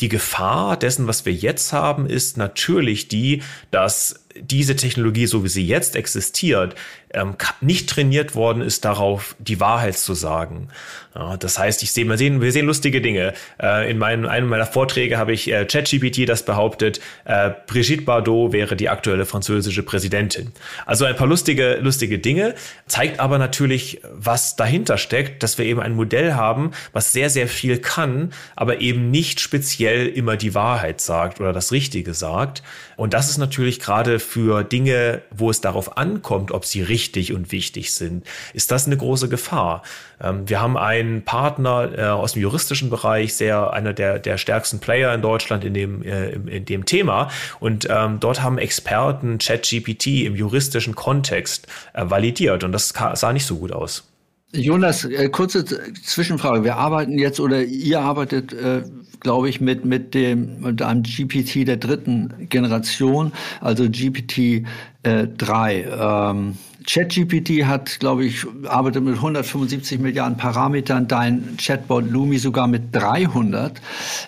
Die 0.00 0.08
Gefahr 0.08 0.78
dessen, 0.78 1.06
was 1.08 1.26
wir 1.26 1.34
jetzt 1.34 1.74
haben, 1.74 2.06
ist 2.06 2.38
natürlich 2.38 3.08
die, 3.08 3.42
dass 3.70 4.21
diese 4.40 4.76
Technologie, 4.76 5.26
so 5.26 5.44
wie 5.44 5.48
sie 5.48 5.66
jetzt 5.66 5.96
existiert, 5.96 6.74
ähm, 7.14 7.36
nicht 7.60 7.88
trainiert 7.88 8.34
worden 8.34 8.62
ist, 8.62 8.84
darauf 8.84 9.34
die 9.38 9.60
Wahrheit 9.60 9.96
zu 9.96 10.14
sagen. 10.14 10.68
Ja, 11.14 11.36
das 11.36 11.58
heißt, 11.58 11.82
ich 11.82 11.92
sehe, 11.92 12.06
wir 12.06 12.16
sehen, 12.16 12.40
wir 12.40 12.52
sehen 12.52 12.66
lustige 12.66 13.02
Dinge. 13.02 13.34
Äh, 13.60 13.90
in 13.90 13.98
meinem, 13.98 14.26
einem 14.26 14.48
meiner 14.48 14.64
Vorträge 14.66 15.18
habe 15.18 15.32
ich 15.32 15.52
äh, 15.52 15.66
ChatGPT 15.66 16.26
das 16.26 16.44
behauptet, 16.44 17.00
äh, 17.26 17.50
Brigitte 17.66 18.02
Bardot 18.02 18.52
wäre 18.52 18.76
die 18.76 18.88
aktuelle 18.88 19.26
französische 19.26 19.82
Präsidentin. 19.82 20.52
Also 20.86 21.04
ein 21.04 21.16
paar 21.16 21.26
lustige, 21.26 21.76
lustige 21.82 22.18
Dinge, 22.18 22.54
zeigt 22.86 23.20
aber 23.20 23.36
natürlich, 23.36 24.00
was 24.10 24.56
dahinter 24.56 24.96
steckt, 24.96 25.42
dass 25.42 25.58
wir 25.58 25.66
eben 25.66 25.80
ein 25.80 25.94
Modell 25.94 26.34
haben, 26.34 26.70
was 26.92 27.12
sehr, 27.12 27.28
sehr 27.28 27.46
viel 27.46 27.78
kann, 27.78 28.32
aber 28.56 28.80
eben 28.80 29.10
nicht 29.10 29.40
speziell 29.40 30.06
immer 30.08 30.38
die 30.38 30.54
Wahrheit 30.54 31.00
sagt 31.00 31.40
oder 31.40 31.52
das 31.52 31.72
Richtige 31.72 32.14
sagt. 32.14 32.62
Und 32.96 33.12
das 33.12 33.28
ist 33.28 33.38
natürlich 33.38 33.80
gerade 33.80 34.18
für 34.22 34.64
Dinge, 34.64 35.22
wo 35.30 35.50
es 35.50 35.60
darauf 35.60 35.96
ankommt, 35.96 36.52
ob 36.52 36.64
sie 36.64 36.82
richtig 36.82 37.32
und 37.32 37.52
wichtig 37.52 37.92
sind, 37.92 38.26
ist 38.54 38.70
das 38.70 38.86
eine 38.86 38.96
große 38.96 39.28
Gefahr. 39.28 39.82
Ähm, 40.22 40.48
wir 40.48 40.60
haben 40.60 40.76
einen 40.76 41.24
Partner 41.24 41.90
äh, 41.96 42.02
aus 42.04 42.34
dem 42.34 42.42
juristischen 42.42 42.90
Bereich, 42.90 43.34
sehr 43.34 43.72
einer 43.72 43.92
der, 43.92 44.18
der 44.18 44.38
stärksten 44.38 44.78
Player 44.78 45.12
in 45.14 45.22
Deutschland 45.22 45.64
in 45.64 45.74
dem, 45.74 46.02
äh, 46.02 46.30
in 46.30 46.64
dem 46.64 46.86
Thema. 46.86 47.30
Und 47.60 47.88
ähm, 47.90 48.20
dort 48.20 48.42
haben 48.42 48.58
Experten 48.58 49.38
ChatGPT 49.38 50.24
im 50.24 50.36
juristischen 50.36 50.94
Kontext 50.94 51.66
äh, 51.92 52.04
validiert. 52.08 52.64
Und 52.64 52.72
das 52.72 52.88
sah 53.14 53.32
nicht 53.32 53.46
so 53.46 53.56
gut 53.56 53.72
aus. 53.72 54.11
Jonas, 54.54 55.04
äh, 55.04 55.28
kurze 55.30 55.64
Zwischenfrage. 55.64 56.62
Wir 56.62 56.76
arbeiten 56.76 57.18
jetzt 57.18 57.40
oder 57.40 57.64
ihr 57.64 58.00
arbeitet, 58.00 58.52
äh, 58.52 58.82
glaube 59.20 59.48
ich, 59.48 59.60
mit, 59.60 59.84
mit, 59.84 60.12
dem, 60.14 60.60
mit 60.60 60.82
einem 60.82 61.02
GPT 61.02 61.66
der 61.66 61.78
dritten 61.78 62.48
Generation, 62.50 63.32
also 63.60 63.84
GPT 63.88 64.64
äh, 65.04 65.26
3. 65.38 65.86
Ähm, 66.30 66.56
ChatGPT 66.86 67.64
hat, 67.64 67.98
glaube 68.00 68.26
ich, 68.26 68.44
arbeitet 68.66 69.04
mit 69.04 69.14
175 69.14 70.00
Milliarden 70.00 70.36
Parametern, 70.36 71.08
dein 71.08 71.56
Chatbot 71.56 72.10
Lumi 72.10 72.38
sogar 72.38 72.66
mit 72.66 72.94
300. 72.94 73.80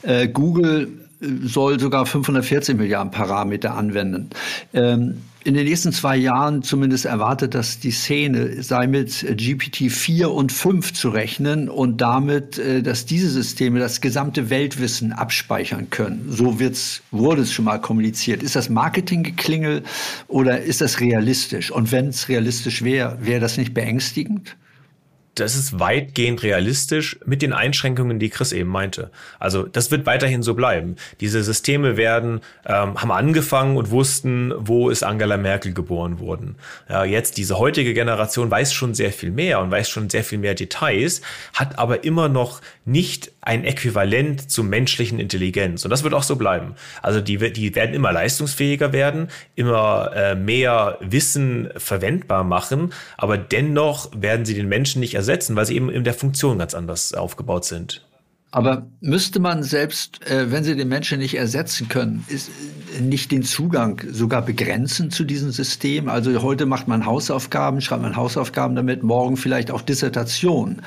Äh, 0.02 0.28
Google 0.28 0.88
soll 1.42 1.78
sogar 1.80 2.06
540 2.06 2.76
Milliarden 2.76 3.10
Parameter 3.10 3.74
anwenden. 3.74 4.30
Ähm, 4.72 5.22
in 5.44 5.52
den 5.54 5.66
nächsten 5.66 5.92
zwei 5.92 6.16
Jahren 6.16 6.62
zumindest 6.62 7.04
erwartet, 7.04 7.54
dass 7.54 7.78
die 7.78 7.90
Szene 7.90 8.62
sei 8.62 8.86
mit 8.86 9.26
GPT 9.36 9.92
4 9.92 10.30
und 10.30 10.50
5 10.50 10.94
zu 10.94 11.10
rechnen 11.10 11.68
und 11.68 12.00
damit, 12.00 12.58
äh, 12.58 12.82
dass 12.82 13.04
diese 13.04 13.28
Systeme 13.28 13.78
das 13.78 14.00
gesamte 14.00 14.48
Weltwissen 14.48 15.12
abspeichern 15.12 15.90
können. 15.90 16.26
So 16.30 16.58
wird's, 16.58 17.02
wurde 17.10 17.42
es 17.42 17.52
schon 17.52 17.66
mal 17.66 17.78
kommuniziert. 17.78 18.42
Ist 18.42 18.56
das 18.56 18.70
Marketinggeklingel 18.70 19.82
oder 20.28 20.62
ist 20.62 20.80
das 20.80 21.00
realistisch? 21.00 21.70
Und 21.70 21.92
wenn 21.92 22.08
es 22.08 22.28
realistisch 22.28 22.82
wäre, 22.82 23.18
wäre 23.20 23.40
das 23.40 23.58
nicht 23.58 23.74
beängstigend? 23.74 24.56
Das 25.34 25.56
ist 25.56 25.78
weitgehend 25.78 26.42
realistisch 26.42 27.18
mit 27.24 27.42
den 27.42 27.52
Einschränkungen, 27.52 28.18
die 28.18 28.30
Chris 28.30 28.52
eben 28.52 28.70
meinte. 28.70 29.10
Also 29.38 29.64
das 29.64 29.90
wird 29.90 30.06
weiterhin 30.06 30.42
so 30.42 30.54
bleiben. 30.54 30.96
Diese 31.20 31.42
Systeme 31.42 31.96
werden, 31.96 32.40
ähm, 32.66 33.00
haben 33.00 33.10
angefangen 33.10 33.76
und 33.76 33.90
wussten, 33.90 34.52
wo 34.56 34.90
ist 34.90 35.02
Angela 35.02 35.36
Merkel 35.36 35.74
geboren 35.74 36.20
worden. 36.20 36.56
Ja, 36.88 37.04
jetzt 37.04 37.36
diese 37.36 37.58
heutige 37.58 37.94
Generation 37.94 38.50
weiß 38.50 38.72
schon 38.72 38.94
sehr 38.94 39.12
viel 39.12 39.30
mehr 39.30 39.60
und 39.60 39.70
weiß 39.70 39.88
schon 39.88 40.10
sehr 40.10 40.24
viel 40.24 40.38
mehr 40.38 40.54
Details, 40.54 41.20
hat 41.52 41.78
aber 41.78 42.04
immer 42.04 42.28
noch 42.28 42.60
nicht 42.84 43.32
ein 43.44 43.64
Äquivalent 43.64 44.50
zur 44.50 44.64
menschlichen 44.64 45.20
Intelligenz. 45.20 45.84
Und 45.84 45.90
das 45.90 46.02
wird 46.02 46.14
auch 46.14 46.22
so 46.22 46.36
bleiben. 46.36 46.74
Also 47.02 47.20
die, 47.20 47.52
die 47.52 47.74
werden 47.74 47.94
immer 47.94 48.12
leistungsfähiger 48.12 48.92
werden, 48.92 49.28
immer 49.54 50.10
äh, 50.14 50.34
mehr 50.34 50.98
Wissen 51.00 51.68
verwendbar 51.76 52.42
machen, 52.42 52.92
aber 53.18 53.36
dennoch 53.36 54.10
werden 54.16 54.46
sie 54.46 54.54
den 54.54 54.68
Menschen 54.68 55.00
nicht 55.00 55.14
ersetzen, 55.14 55.56
weil 55.56 55.66
sie 55.66 55.76
eben 55.76 55.90
in 55.90 56.04
der 56.04 56.14
Funktion 56.14 56.58
ganz 56.58 56.74
anders 56.74 57.12
aufgebaut 57.12 57.66
sind. 57.66 58.02
Aber 58.54 58.86
müsste 59.00 59.40
man 59.40 59.64
selbst, 59.64 60.24
äh, 60.30 60.52
wenn 60.52 60.62
sie 60.62 60.76
den 60.76 60.86
Menschen 60.86 61.18
nicht 61.18 61.34
ersetzen 61.34 61.88
können, 61.88 62.24
ist, 62.28 62.50
äh, 62.96 63.00
nicht 63.00 63.32
den 63.32 63.42
Zugang 63.42 64.00
sogar 64.12 64.42
begrenzen 64.42 65.10
zu 65.10 65.24
diesem 65.24 65.50
System? 65.50 66.08
Also 66.08 66.40
heute 66.40 66.64
macht 66.64 66.86
man 66.86 67.04
Hausaufgaben, 67.04 67.80
schreibt 67.80 68.02
man 68.02 68.14
Hausaufgaben 68.14 68.76
damit, 68.76 69.02
morgen 69.02 69.36
vielleicht 69.36 69.72
auch 69.72 69.82
Dissertation. 69.82 70.82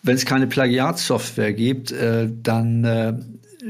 Wenn 0.00 0.14
es 0.14 0.26
keine 0.26 0.46
Plagiatsoftware 0.46 1.54
gibt, 1.54 1.90
äh, 1.90 2.28
dann 2.40 2.84
äh, 2.84 3.14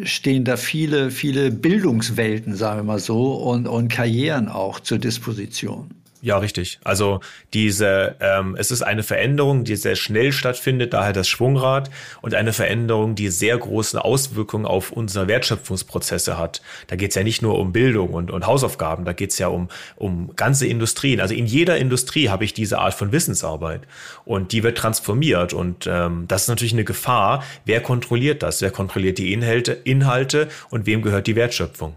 stehen 0.03 0.45
da 0.45 0.59
viele, 0.59 1.11
viele 1.11 1.51
Bildungswelten, 1.51 2.55
sagen 2.55 2.81
wir 2.81 2.85
mal 2.85 2.99
so, 2.99 3.33
und, 3.33 3.67
und 3.67 3.89
Karrieren 3.89 4.49
auch 4.49 4.79
zur 4.79 4.99
Disposition. 4.99 5.89
Ja, 6.21 6.39
richtig. 6.39 6.81
Also 6.83 7.21
diese, 7.55 8.17
ähm, 8.19 8.57
es 8.59 8.73
ist 8.73 8.83
eine 8.83 9.05
Veränderung, 9.05 9.63
die 9.63 9.77
sehr 9.77 9.95
schnell 9.95 10.33
stattfindet, 10.33 10.93
daher 10.93 11.13
das 11.13 11.29
Schwungrad 11.29 11.91
und 12.23 12.35
eine 12.35 12.53
Veränderung, 12.53 13.15
die 13.15 13.29
sehr 13.29 13.57
große 13.57 14.05
Auswirkungen 14.05 14.67
auf 14.67 14.91
unsere 14.91 15.29
Wertschöpfungsprozesse 15.29 16.37
hat. 16.37 16.61
Da 16.89 16.97
geht 16.97 17.11
es 17.11 17.15
ja 17.15 17.23
nicht 17.23 17.41
nur 17.41 17.57
um 17.59 17.73
Bildung 17.73 18.09
und, 18.15 18.33
und 18.33 18.47
Hausaufgaben, 18.47 19.05
da 19.05 19.13
geht 19.13 19.31
es 19.31 19.39
ja 19.39 19.47
um, 19.47 19.69
um 19.95 20.35
ganze 20.35 20.67
Industrien. 20.67 21.21
Also 21.21 21.35
in 21.35 21.47
jeder 21.47 21.79
Industrie 21.79 22.29
habe 22.31 22.45
ich 22.45 22.53
diese 22.53 22.79
Art 22.79 22.95
von 22.95 23.13
Wissensarbeit 23.13 23.83
und 24.25 24.51
die 24.51 24.65
wird 24.65 24.77
transformiert 24.77 25.53
und 25.53 25.87
ähm, 25.87 26.25
das 26.27 26.43
ist 26.43 26.49
natürlich 26.49 26.73
eine 26.73 26.85
Gefahr. 26.85 27.45
Wer 27.65 27.81
kontrolliert 27.81 28.43
das? 28.43 28.61
Wer 28.61 28.73
kontrolliert 28.73 29.19
die 29.19 29.33
Inhalte, 29.33 29.73
Inhalte 29.73 30.49
und 30.71 30.87
wem 30.87 31.03
gehört 31.03 31.29
die 31.29 31.37
Wertschöpfung? 31.37 31.95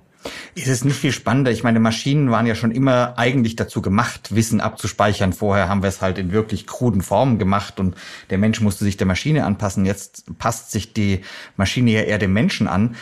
Ist 0.56 0.68
es 0.68 0.84
nicht 0.84 0.98
viel 0.98 1.12
spannender? 1.12 1.52
Ich 1.52 1.64
meine, 1.64 1.80
Maschinen 1.80 2.32
waren 2.32 2.46
ja 2.46 2.56
schon 2.56 2.72
immer 2.72 3.18
eigentlich 3.18 3.56
dazu 3.56 3.82
gemacht, 3.82 4.36
Wissen 4.36 4.62
abzuspeichern. 4.62 5.34
Vorher 5.34 5.70
haben 5.70 5.82
wir 5.82 5.90
es 5.90 6.02
halt 6.02 6.18
in 6.18 6.32
wirklich 6.32 6.68
kruden 6.68 7.02
Formen 7.02 7.40
gemacht 7.40 7.80
und 7.80 7.96
der 8.30 8.38
Mensch 8.38 8.62
musste 8.62 8.84
sich 8.84 8.98
der 8.98 9.08
Maschine 9.08 9.46
anpassen. 9.46 9.86
Jetzt 9.86 10.38
passt 10.38 10.72
sich 10.72 10.94
die 10.94 11.22
Maschine 11.58 11.92
ja 11.92 12.02
eher 12.02 12.20
dem 12.20 12.34
Menschen 12.34 12.68
an 12.68 12.96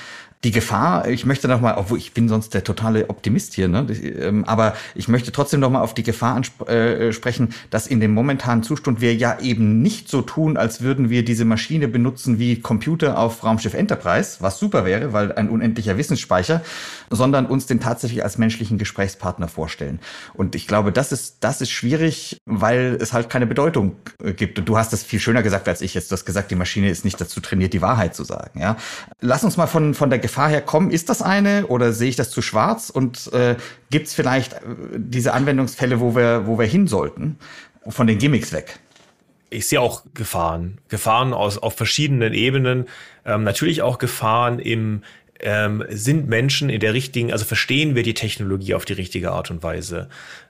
die 0.46 0.51
Gefahr, 0.51 1.10
ich 1.10 1.25
möchte 1.25 1.50
noch 1.50 1.60
mal, 1.60 1.75
obwohl 1.75 1.98
ich 1.98 2.13
bin 2.13 2.29
sonst 2.29 2.53
der 2.53 2.63
totale 2.63 3.10
Optimist 3.10 3.55
hier, 3.55 3.67
ne? 3.67 3.86
Ähm, 3.91 4.46
aber 4.46 4.74
ich 4.96 5.10
möchte 5.10 5.34
trotzdem 5.34 5.60
noch 5.60 5.69
mal 5.69 5.81
auf 5.81 5.93
die 5.93 6.03
Gefahr 6.03 6.36
ansprechen, 6.36 7.50
äh, 7.50 7.53
dass 7.69 7.88
in 7.88 8.00
dem 8.00 8.13
momentanen 8.13 8.63
Zustand 8.63 9.01
wir 9.01 9.13
ja 9.13 9.38
eben 9.41 9.81
nicht 9.81 10.08
so 10.08 10.22
tun, 10.22 10.55
als 10.55 10.79
würden 10.81 11.10
wir 11.10 11.25
diese 11.25 11.43
Maschine 11.43 11.89
benutzen 11.89 12.39
wie 12.39 12.62
Computer 12.62 13.17
auf 13.17 13.43
Raumschiff 13.43 13.74
Enterprise, 13.74 14.38
was 14.39 14.60
super 14.60 14.86
wäre, 14.86 15.12
weil 15.12 15.34
ein 15.34 15.50
unendlicher 15.50 15.98
Wissensspeicher, 15.98 16.62
sondern 17.10 17.46
uns 17.46 17.65
den 17.65 17.81
tatsächlich 17.81 18.24
als 18.24 18.38
menschlichen 18.38 18.77
Gesprächspartner 18.77 19.50
vorstellen. 19.50 20.00
Und 20.34 20.55
ich 20.55 20.67
glaube, 20.67 20.93
das 20.93 21.12
ist, 21.12 21.38
das 21.41 21.60
ist 21.60 21.72
schwierig, 21.72 22.38
weil 22.46 22.98
es 23.01 23.12
halt 23.12 23.29
keine 23.29 23.46
Bedeutung 23.46 23.98
äh, 24.24 24.31
gibt. 24.31 24.58
Und 24.58 24.69
du 24.69 24.77
hast 24.77 24.93
es 24.93 25.03
viel 25.03 25.19
schöner 25.19 25.43
gesagt 25.43 25.67
als 25.67 25.81
ich 25.81 25.96
jetzt. 25.96 26.12
Du 26.12 26.13
hast 26.13 26.24
gesagt, 26.24 26.50
die 26.50 26.55
Maschine 26.55 26.89
ist 26.89 27.03
nicht 27.03 27.19
dazu 27.19 27.41
trainiert, 27.41 27.74
die 27.74 27.81
Wahrheit 27.81 28.15
zu 28.15 28.24
sagen. 28.24 28.62
Ja, 28.62 28.77
lass 29.19 29.43
uns 29.43 29.58
mal 29.58 29.67
von 29.67 29.93
von 29.93 30.10
der 30.10 30.19
Gefahr 30.19 30.28
herkommen? 30.38 30.91
Ist 30.91 31.09
das 31.09 31.21
eine 31.21 31.67
oder 31.67 31.93
sehe 31.93 32.09
ich 32.09 32.15
das 32.15 32.29
zu 32.29 32.41
schwarz? 32.41 32.89
Und 32.89 33.31
äh, 33.33 33.55
gibt 33.89 34.07
es 34.07 34.13
vielleicht 34.13 34.53
äh, 34.53 34.57
diese 34.95 35.33
Anwendungsfälle, 35.33 36.00
wo 36.00 36.15
wir, 36.15 36.48
wo 36.48 36.57
wir 36.57 36.65
hin 36.65 36.88
sollten, 36.88 37.38
von 37.88 38.07
den 38.07 38.17
Gimmicks 38.17 38.53
weg? 38.53 38.79
ich 39.50 39.67
sehe 39.67 39.81
auch 39.81 40.03
Gefahren. 40.13 40.77
Gefahren 40.89 41.33
aus, 41.33 41.57
auf 41.57 41.75
verschiedenen 41.75 42.33
Ebenen. 42.33 42.86
Ähm, 43.25 43.43
natürlich 43.43 43.81
auch 43.81 43.98
Gefahren 43.98 44.59
im, 44.59 45.01
ähm, 45.39 45.83
sind 45.89 46.27
Menschen 46.27 46.69
in 46.69 46.79
der 46.79 46.93
richtigen, 46.93 47.31
also 47.31 47.45
verstehen 47.45 47.95
wir 47.95 48.03
die 48.03 48.13
Technologie 48.13 48.74
auf 48.74 48.86
die 48.86 48.93
richtige 48.93 49.31
Art 49.31 49.51
und 49.51 49.63
Weise. 49.63 50.09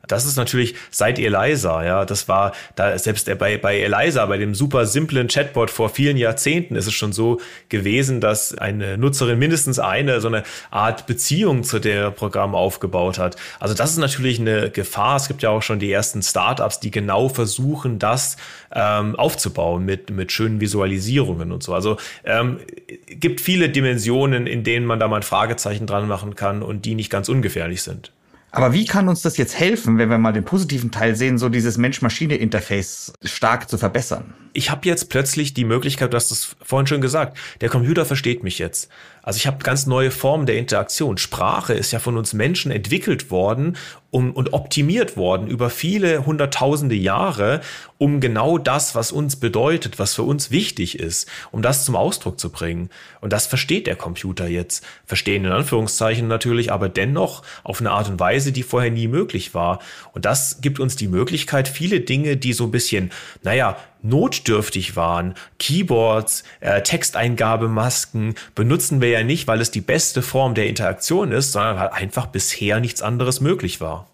Das 0.09 0.25
ist 0.25 0.35
natürlich 0.35 0.75
seit 0.89 1.19
Eliza, 1.19 1.85
ja, 1.85 2.03
das 2.03 2.27
war 2.27 2.51
da 2.75 2.97
selbst 2.97 3.29
bei, 3.37 3.57
bei 3.57 3.79
Eliza, 3.79 4.25
bei 4.25 4.37
dem 4.37 4.55
super 4.55 4.85
simplen 4.85 5.27
Chatbot 5.27 5.69
vor 5.69 5.89
vielen 5.89 6.17
Jahrzehnten 6.17 6.75
ist 6.75 6.87
es 6.87 6.93
schon 6.93 7.13
so 7.13 7.39
gewesen, 7.69 8.19
dass 8.19 8.57
eine 8.57 8.97
Nutzerin 8.97 9.37
mindestens 9.37 9.77
eine 9.77 10.19
so 10.19 10.27
eine 10.27 10.43
Art 10.71 11.05
Beziehung 11.05 11.63
zu 11.63 11.79
der 11.79 12.09
Programm 12.09 12.55
aufgebaut 12.55 13.19
hat. 13.19 13.35
Also 13.59 13.75
das 13.75 13.91
ist 13.91 13.97
natürlich 13.97 14.39
eine 14.39 14.71
Gefahr. 14.71 15.15
Es 15.17 15.27
gibt 15.27 15.43
ja 15.43 15.51
auch 15.51 15.61
schon 15.61 15.77
die 15.77 15.91
ersten 15.91 16.23
Startups, 16.23 16.79
die 16.79 16.89
genau 16.89 17.29
versuchen, 17.29 17.99
das 17.99 18.37
ähm, 18.73 19.15
aufzubauen 19.15 19.85
mit, 19.85 20.09
mit 20.09 20.31
schönen 20.31 20.59
Visualisierungen 20.59 21.51
und 21.51 21.61
so. 21.61 21.75
Also 21.75 21.97
ähm, 22.23 22.59
gibt 23.07 23.41
viele 23.41 23.69
Dimensionen, 23.69 24.47
in 24.47 24.63
denen 24.63 24.87
man 24.87 24.99
da 24.99 25.07
mal 25.07 25.17
ein 25.17 25.23
Fragezeichen 25.23 25.85
dran 25.85 26.07
machen 26.07 26.35
kann 26.35 26.63
und 26.63 26.85
die 26.85 26.95
nicht 26.95 27.11
ganz 27.11 27.29
ungefährlich 27.29 27.83
sind. 27.83 28.11
Aber 28.51 28.73
wie 28.73 28.85
kann 28.85 29.07
uns 29.07 29.21
das 29.21 29.37
jetzt 29.37 29.59
helfen, 29.59 29.97
wenn 29.97 30.09
wir 30.09 30.17
mal 30.17 30.33
den 30.33 30.45
positiven 30.45 30.91
Teil 30.91 31.15
sehen, 31.15 31.37
so 31.37 31.49
dieses 31.49 31.77
Mensch-Maschine-Interface 31.77 33.13
stark 33.23 33.69
zu 33.69 33.77
verbessern? 33.77 34.33
Ich 34.53 34.71
habe 34.71 34.87
jetzt 34.87 35.09
plötzlich 35.09 35.53
die 35.53 35.65
Möglichkeit, 35.65 36.11
du 36.11 36.17
hast 36.17 36.31
es 36.31 36.55
vorhin 36.63 36.87
schon 36.87 37.01
gesagt, 37.01 37.37
der 37.61 37.69
Computer 37.69 38.05
versteht 38.05 38.43
mich 38.43 38.57
jetzt. 38.57 38.89
Also 39.21 39.37
ich 39.37 39.45
habe 39.45 39.63
ganz 39.63 39.85
neue 39.85 40.09
Formen 40.09 40.47
der 40.47 40.57
Interaktion. 40.57 41.17
Sprache 41.17 41.73
ist 41.73 41.91
ja 41.91 41.99
von 41.99 42.17
uns 42.17 42.33
Menschen 42.33 42.71
entwickelt 42.71 43.29
worden 43.29 43.77
um, 44.11 44.31
und 44.31 44.53
optimiert 44.53 45.17
worden 45.17 45.47
über 45.47 45.69
viele 45.69 46.25
hunderttausende 46.25 46.95
Jahre, 46.95 47.61
um 47.97 48.19
genau 48.19 48.57
das, 48.57 48.95
was 48.95 49.11
uns 49.11 49.35
bedeutet, 49.35 49.99
was 49.99 50.15
für 50.15 50.23
uns 50.23 50.51
wichtig 50.51 50.99
ist, 50.99 51.29
um 51.51 51.61
das 51.61 51.85
zum 51.85 51.95
Ausdruck 51.95 52.39
zu 52.39 52.49
bringen. 52.49 52.89
Und 53.21 53.33
das 53.33 53.45
versteht 53.45 53.87
der 53.87 53.95
Computer 53.95 54.47
jetzt. 54.47 54.85
Verstehen 55.05 55.45
in 55.45 55.51
Anführungszeichen 55.51 56.27
natürlich, 56.27 56.71
aber 56.71 56.89
dennoch 56.89 57.43
auf 57.63 57.81
eine 57.81 57.91
Art 57.91 58.09
und 58.09 58.19
Weise, 58.19 58.51
die 58.51 58.63
vorher 58.63 58.91
nie 58.91 59.07
möglich 59.07 59.53
war. 59.53 59.79
Und 60.13 60.25
das 60.25 60.61
gibt 60.61 60.79
uns 60.79 60.95
die 60.95 61.07
Möglichkeit, 61.07 61.67
viele 61.67 61.99
Dinge, 61.99 62.37
die 62.37 62.53
so 62.53 62.65
ein 62.65 62.71
bisschen, 62.71 63.11
naja, 63.43 63.77
notdürftig 64.01 64.95
waren. 64.95 65.35
Keyboards, 65.57 66.43
äh, 66.59 66.81
Texteingabemasken 66.81 68.35
benutzen 68.55 69.01
wir 69.01 69.09
ja 69.09 69.23
nicht, 69.23 69.47
weil 69.47 69.61
es 69.61 69.71
die 69.71 69.81
beste 69.81 70.21
Form 70.21 70.55
der 70.55 70.67
Interaktion 70.67 71.31
ist, 71.31 71.51
sondern 71.51 71.77
weil 71.77 71.89
einfach 71.89 72.27
bisher 72.27 72.79
nichts 72.79 73.01
anderes 73.01 73.41
möglich 73.41 73.81
war. 73.81 74.07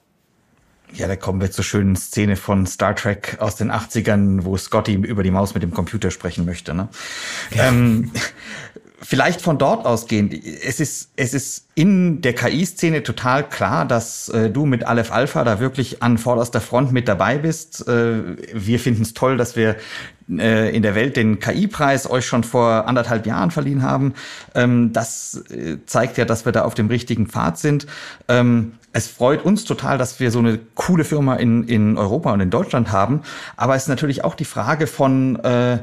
Ja, 0.93 1.07
da 1.07 1.15
kommen 1.15 1.41
wir 1.41 1.51
zur 1.51 1.63
schönen 1.63 1.95
Szene 1.95 2.35
von 2.35 2.65
Star 2.65 2.95
Trek 2.95 3.37
aus 3.39 3.55
den 3.55 3.71
80ern, 3.71 4.45
wo 4.45 4.55
Scotty 4.55 4.93
über 4.93 5.23
die 5.23 5.31
Maus 5.31 5.53
mit 5.53 5.63
dem 5.63 5.71
Computer 5.71 6.09
sprechen 6.09 6.45
möchte. 6.45 6.73
Ne? 6.73 6.87
Ja. 7.53 7.67
Ähm, 7.67 8.11
vielleicht 9.01 9.41
von 9.41 9.57
dort 9.57 9.85
ausgehend, 9.85 10.33
es 10.33 10.79
ist, 10.79 11.11
es 11.15 11.33
ist 11.33 11.67
in 11.75 12.21
der 12.21 12.33
KI-Szene 12.33 13.03
total 13.03 13.47
klar, 13.47 13.85
dass 13.85 14.29
äh, 14.29 14.49
du 14.49 14.65
mit 14.65 14.85
Aleph 14.85 15.11
Alpha 15.11 15.43
da 15.43 15.59
wirklich 15.59 16.01
an 16.01 16.17
vorderster 16.17 16.61
Front 16.61 16.91
mit 16.91 17.07
dabei 17.07 17.37
bist. 17.37 17.87
Äh, 17.87 18.37
wir 18.53 18.79
finden 18.79 19.03
es 19.03 19.13
toll, 19.13 19.37
dass 19.37 19.55
wir 19.55 19.75
äh, 20.29 20.75
in 20.75 20.81
der 20.81 20.95
Welt 20.95 21.17
den 21.17 21.39
KI-Preis 21.39 22.09
euch 22.09 22.25
schon 22.25 22.43
vor 22.43 22.87
anderthalb 22.87 23.25
Jahren 23.25 23.51
verliehen 23.51 23.83
haben. 23.83 24.13
Ähm, 24.53 24.93
das 24.93 25.43
äh, 25.49 25.77
zeigt 25.85 26.17
ja, 26.17 26.25
dass 26.25 26.45
wir 26.45 26.51
da 26.51 26.63
auf 26.63 26.73
dem 26.73 26.87
richtigen 26.87 27.27
Pfad 27.27 27.57
sind. 27.57 27.87
Ähm, 28.27 28.73
es 28.93 29.07
freut 29.07 29.43
uns 29.43 29.65
total, 29.65 29.97
dass 29.97 30.19
wir 30.19 30.31
so 30.31 30.39
eine 30.39 30.57
coole 30.75 31.03
Firma 31.03 31.35
in, 31.35 31.67
in 31.67 31.97
Europa 31.97 32.31
und 32.31 32.39
in 32.39 32.49
Deutschland 32.49 32.91
haben. 32.91 33.21
Aber 33.57 33.75
es 33.75 33.83
ist 33.83 33.89
natürlich 33.89 34.23
auch 34.23 34.35
die 34.35 34.45
Frage 34.45 34.87
von, 34.87 35.35
äh, 35.43 35.79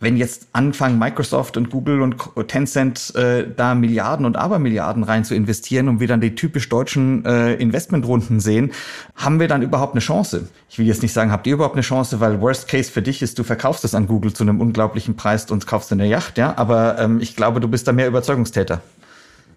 wenn 0.00 0.16
jetzt 0.16 0.48
anfangen 0.52 0.98
Microsoft 0.98 1.56
und 1.56 1.70
Google 1.70 2.02
und 2.02 2.16
Tencent 2.46 3.14
äh, 3.16 3.46
da 3.56 3.74
Milliarden 3.74 4.26
und 4.26 4.36
Abermilliarden 4.36 5.02
rein 5.02 5.24
zu 5.24 5.34
investieren 5.34 5.88
und 5.88 6.00
wir 6.00 6.06
dann 6.06 6.20
die 6.20 6.34
typisch 6.34 6.68
deutschen 6.68 7.24
äh, 7.24 7.54
Investmentrunden 7.54 8.38
sehen, 8.40 8.72
haben 9.16 9.40
wir 9.40 9.48
dann 9.48 9.62
überhaupt 9.62 9.94
eine 9.94 10.00
Chance? 10.00 10.48
Ich 10.68 10.78
will 10.78 10.86
jetzt 10.86 11.02
nicht 11.02 11.12
sagen, 11.12 11.32
habt 11.32 11.46
ihr 11.46 11.54
überhaupt 11.54 11.74
eine 11.74 11.82
Chance, 11.82 12.20
weil 12.20 12.40
Worst 12.40 12.68
Case 12.68 12.90
für 12.90 13.02
dich 13.02 13.22
ist, 13.22 13.38
du 13.38 13.44
verkaufst 13.44 13.84
es 13.84 13.94
an 13.94 14.06
Google 14.06 14.32
zu 14.32 14.44
einem 14.44 14.60
unglaublichen 14.60 15.16
Preis 15.16 15.50
und 15.50 15.66
kaufst 15.66 15.92
eine 15.92 16.06
Yacht, 16.06 16.38
ja. 16.38 16.54
Aber 16.56 16.98
ähm, 16.98 17.20
ich 17.20 17.34
glaube, 17.34 17.60
du 17.60 17.68
bist 17.68 17.88
da 17.88 17.92
mehr 17.92 18.06
Überzeugungstäter. 18.06 18.80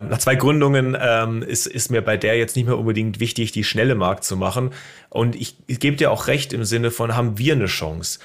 Nach 0.10 0.18
zwei 0.18 0.34
Gründungen 0.34 0.98
ähm, 1.00 1.44
ist, 1.44 1.68
ist 1.68 1.92
mir 1.92 2.02
bei 2.02 2.18
der 2.18 2.36
jetzt 2.36 2.56
nicht 2.56 2.66
mehr 2.66 2.78
unbedingt 2.78 3.20
wichtig, 3.20 3.52
die 3.52 3.64
schnelle 3.64 3.94
Markt 3.94 4.24
zu 4.24 4.36
machen. 4.36 4.72
Und 5.10 5.36
ich, 5.36 5.58
ich 5.68 5.80
gebe 5.80 5.96
dir 5.96 6.10
auch 6.10 6.26
recht 6.26 6.54
im 6.54 6.64
Sinne 6.64 6.90
von, 6.90 7.16
haben 7.16 7.38
wir 7.38 7.54
eine 7.54 7.68
Chance? 7.68 8.20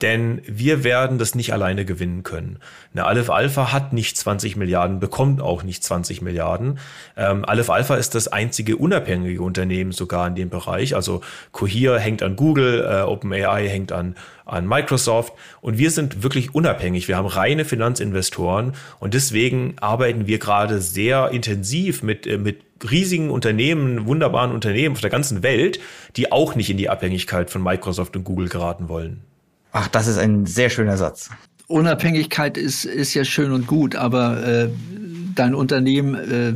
Denn 0.00 0.42
wir 0.46 0.84
werden 0.84 1.18
das 1.18 1.34
nicht 1.34 1.52
alleine 1.52 1.84
gewinnen 1.84 2.22
können. 2.22 2.60
Eine 2.92 3.04
Aleph 3.06 3.30
Alpha 3.30 3.72
hat 3.72 3.92
nicht 3.92 4.16
20 4.16 4.54
Milliarden, 4.54 5.00
bekommt 5.00 5.40
auch 5.40 5.64
nicht 5.64 5.82
20 5.82 6.22
Milliarden. 6.22 6.78
Ähm, 7.16 7.44
Aleph 7.44 7.68
Alpha 7.68 7.96
ist 7.96 8.14
das 8.14 8.28
einzige 8.28 8.76
unabhängige 8.76 9.42
Unternehmen 9.42 9.90
sogar 9.90 10.28
in 10.28 10.36
dem 10.36 10.50
Bereich. 10.50 10.94
Also 10.94 11.22
Cohere 11.50 11.98
hängt 11.98 12.22
an 12.22 12.36
Google, 12.36 12.86
äh, 12.88 13.02
OpenAI 13.02 13.68
hängt 13.68 13.90
an, 13.90 14.14
an 14.44 14.68
Microsoft 14.68 15.32
und 15.60 15.78
wir 15.78 15.90
sind 15.90 16.22
wirklich 16.22 16.54
unabhängig. 16.54 17.08
Wir 17.08 17.16
haben 17.16 17.26
reine 17.26 17.64
Finanzinvestoren 17.64 18.74
und 19.00 19.14
deswegen 19.14 19.74
arbeiten 19.80 20.28
wir 20.28 20.38
gerade 20.38 20.80
sehr 20.80 21.30
intensiv 21.32 22.04
mit, 22.04 22.24
äh, 22.24 22.38
mit 22.38 22.60
riesigen 22.88 23.30
Unternehmen, 23.30 24.06
wunderbaren 24.06 24.52
Unternehmen 24.52 24.94
auf 24.94 25.00
der 25.00 25.10
ganzen 25.10 25.42
Welt, 25.42 25.80
die 26.14 26.30
auch 26.30 26.54
nicht 26.54 26.70
in 26.70 26.76
die 26.76 26.88
Abhängigkeit 26.88 27.50
von 27.50 27.64
Microsoft 27.64 28.14
und 28.14 28.22
Google 28.22 28.48
geraten 28.48 28.88
wollen. 28.88 29.24
Ach, 29.72 29.88
das 29.88 30.06
ist 30.06 30.18
ein 30.18 30.46
sehr 30.46 30.70
schöner 30.70 30.96
Satz. 30.96 31.30
Unabhängigkeit 31.66 32.56
ist, 32.56 32.84
ist 32.84 33.14
ja 33.14 33.24
schön 33.24 33.52
und 33.52 33.66
gut, 33.66 33.94
aber 33.94 34.46
äh, 34.46 34.68
dein 35.34 35.54
Unternehmen 35.54 36.14
äh, 36.14 36.54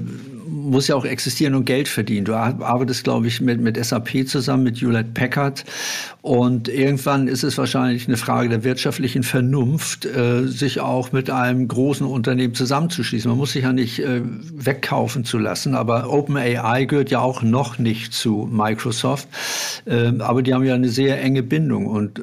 muss 0.52 0.88
ja 0.88 0.97
auch 0.97 1.04
existieren 1.04 1.54
und 1.54 1.64
Geld 1.64 1.88
verdienen. 1.88 2.25
Du 2.25 2.35
arbeitest, 2.35 3.04
glaube 3.04 3.26
ich, 3.26 3.40
mit, 3.40 3.61
mit 3.61 3.83
SAP 3.83 4.26
zusammen, 4.26 4.64
mit 4.64 4.81
Hewlett 4.81 5.14
Packard. 5.14 5.64
Und 6.21 6.69
irgendwann 6.69 7.26
ist 7.26 7.42
es 7.42 7.59
wahrscheinlich 7.59 8.07
eine 8.07 8.16
Frage 8.16 8.49
der 8.49 8.64
wirtschaftlichen 8.64 9.23
Vernunft, 9.23 10.04
äh, 10.04 10.47
sich 10.47 10.81
auch 10.81 11.12
mit 11.12 11.31
einem 11.31 11.69
großen 11.69 12.07
Unternehmen 12.07 12.54
zusammenzuschließen. 12.54 13.28
Man 13.28 13.38
muss 13.38 13.52
sich 13.52 13.64
ja 13.64 13.73
nicht 13.73 13.99
äh, 13.99 14.21
wegkaufen 14.25 15.25
zu 15.25 15.38
lassen, 15.38 15.75
aber 15.75 16.11
OpenAI 16.11 16.85
gehört 16.85 17.11
ja 17.11 17.21
auch 17.21 17.42
noch 17.42 17.78
nicht 17.78 18.12
zu 18.12 18.49
Microsoft. 18.50 19.28
Äh, 19.85 20.12
aber 20.19 20.42
die 20.42 20.54
haben 20.54 20.64
ja 20.64 20.75
eine 20.75 20.88
sehr 20.88 21.21
enge 21.21 21.42
Bindung 21.42 21.87
und 21.87 22.19
äh, 22.19 22.23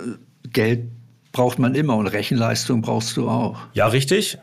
Geld 0.52 0.86
braucht 1.32 1.60
man 1.60 1.76
immer 1.76 1.96
und 1.96 2.08
Rechenleistung 2.08 2.82
brauchst 2.82 3.18
du 3.18 3.30
auch. 3.30 3.60
Ja, 3.74 3.88
richtig. 3.88 4.38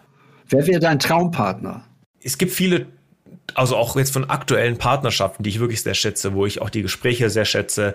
Wer 0.49 0.67
wäre 0.67 0.81
dein 0.81 0.99
Traumpartner? 0.99 1.85
Es 2.23 2.39
gibt 2.39 2.53
viele, 2.53 2.87
also 3.55 3.77
auch 3.77 3.97
jetzt 3.97 4.13
von 4.13 4.31
aktuellen 4.31 4.79
Partnerschaften, 4.79 5.43
die 5.43 5.51
ich 5.51 5.61
wirklich 5.61 5.83
sehr 5.83 5.95
schätze, 5.95 6.35
wo 6.35 6.47
ich 6.47 6.61
auch 6.63 6.71
die 6.71 6.83
Gespräche 6.83 7.31
sehr 7.31 7.45
schätze. 7.45 7.95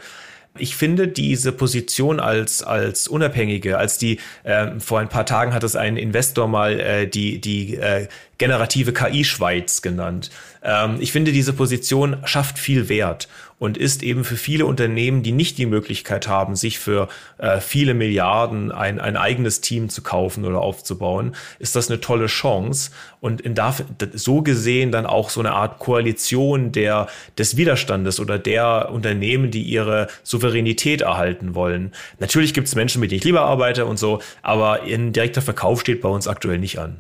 Ich 0.58 0.76
finde 0.76 1.08
diese 1.08 1.54
Position 1.54 2.20
als, 2.20 2.62
als 2.62 3.08
Unabhängige, 3.08 3.78
als 3.78 3.98
die, 3.98 4.20
äh, 4.44 4.80
vor 4.80 5.00
ein 5.00 5.08
paar 5.08 5.26
Tagen 5.26 5.54
hat 5.54 5.64
es 5.64 5.78
ein 5.78 5.96
Investor 5.96 6.50
mal 6.50 6.78
äh, 6.78 7.08
die, 7.08 7.40
die 7.40 7.78
äh, 7.78 8.10
generative 8.38 8.92
KI-Schweiz 8.92 9.82
genannt. 9.82 10.30
Ähm, 10.62 10.98
ich 11.00 11.14
finde, 11.14 11.32
diese 11.32 11.54
Position 11.54 12.18
schafft 12.26 12.60
viel 12.60 12.90
Wert 12.90 13.30
und 13.62 13.78
ist 13.78 14.02
eben 14.02 14.24
für 14.24 14.38
viele 14.38 14.66
Unternehmen, 14.66 15.22
die 15.22 15.32
nicht 15.32 15.60
die 15.60 15.68
Möglichkeit 15.68 16.28
haben, 16.28 16.56
sich 16.56 16.80
für 16.80 17.08
äh, 17.38 17.60
viele 17.60 17.94
Milliarden 17.94 18.72
ein, 18.72 19.00
ein 19.00 19.16
eigenes 19.16 19.62
Team 19.62 19.88
zu 19.88 20.02
kaufen 20.02 20.46
oder 20.46 20.62
aufzubauen, 20.62 21.36
ist 21.60 21.76
das 21.76 21.88
eine 21.88 22.02
tolle 22.02 22.26
Chance 22.26 22.90
und 23.20 23.40
in 23.40 23.54
dafür, 23.54 23.86
so 24.14 24.42
gesehen 24.42 24.92
dann 24.92 25.06
auch 25.06 25.30
so 25.30 25.42
eine 25.42 25.52
Art 25.52 25.78
Koalition 25.78 26.72
der, 26.72 27.06
des 27.38 27.56
Widerstandes 27.56 28.20
oder 28.20 28.40
der 28.40 28.90
Unternehmen, 28.92 29.52
die 29.52 29.62
ihre 29.62 30.08
Souveränität 30.24 31.02
erhalten 31.02 31.54
wollen. 31.54 31.92
Natürlich 32.18 32.56
gibt 32.56 32.68
es 32.68 32.74
Menschen, 32.74 33.00
mit 33.00 33.12
denen 33.12 33.20
ich 33.20 33.26
lieber 33.26 33.42
arbeite 33.42 33.86
und 33.86 34.00
so, 34.00 34.24
aber 34.42 34.82
ein 34.82 35.14
direkter 35.14 35.44
Verkauf 35.44 35.82
steht 35.82 36.02
bei 36.02 36.10
uns 36.10 36.28
aktuell 36.28 36.58
nicht 36.58 36.80
an. 36.80 36.98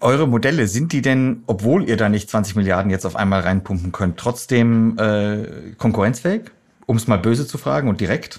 Eure 0.00 0.28
Modelle, 0.28 0.68
sind 0.68 0.92
die 0.92 1.02
denn, 1.02 1.42
obwohl 1.46 1.88
ihr 1.88 1.96
da 1.96 2.08
nicht 2.08 2.28
20 2.28 2.56
Milliarden 2.56 2.90
jetzt 2.90 3.06
auf 3.06 3.16
einmal 3.16 3.40
reinpumpen 3.40 3.92
könnt, 3.92 4.18
trotzdem 4.18 4.98
äh, 4.98 5.72
konkurrenzfähig? 5.78 6.42
Um 6.86 6.96
es 6.96 7.06
mal 7.06 7.18
böse 7.18 7.46
zu 7.46 7.58
fragen 7.58 7.88
und 7.88 8.00
direkt? 8.00 8.38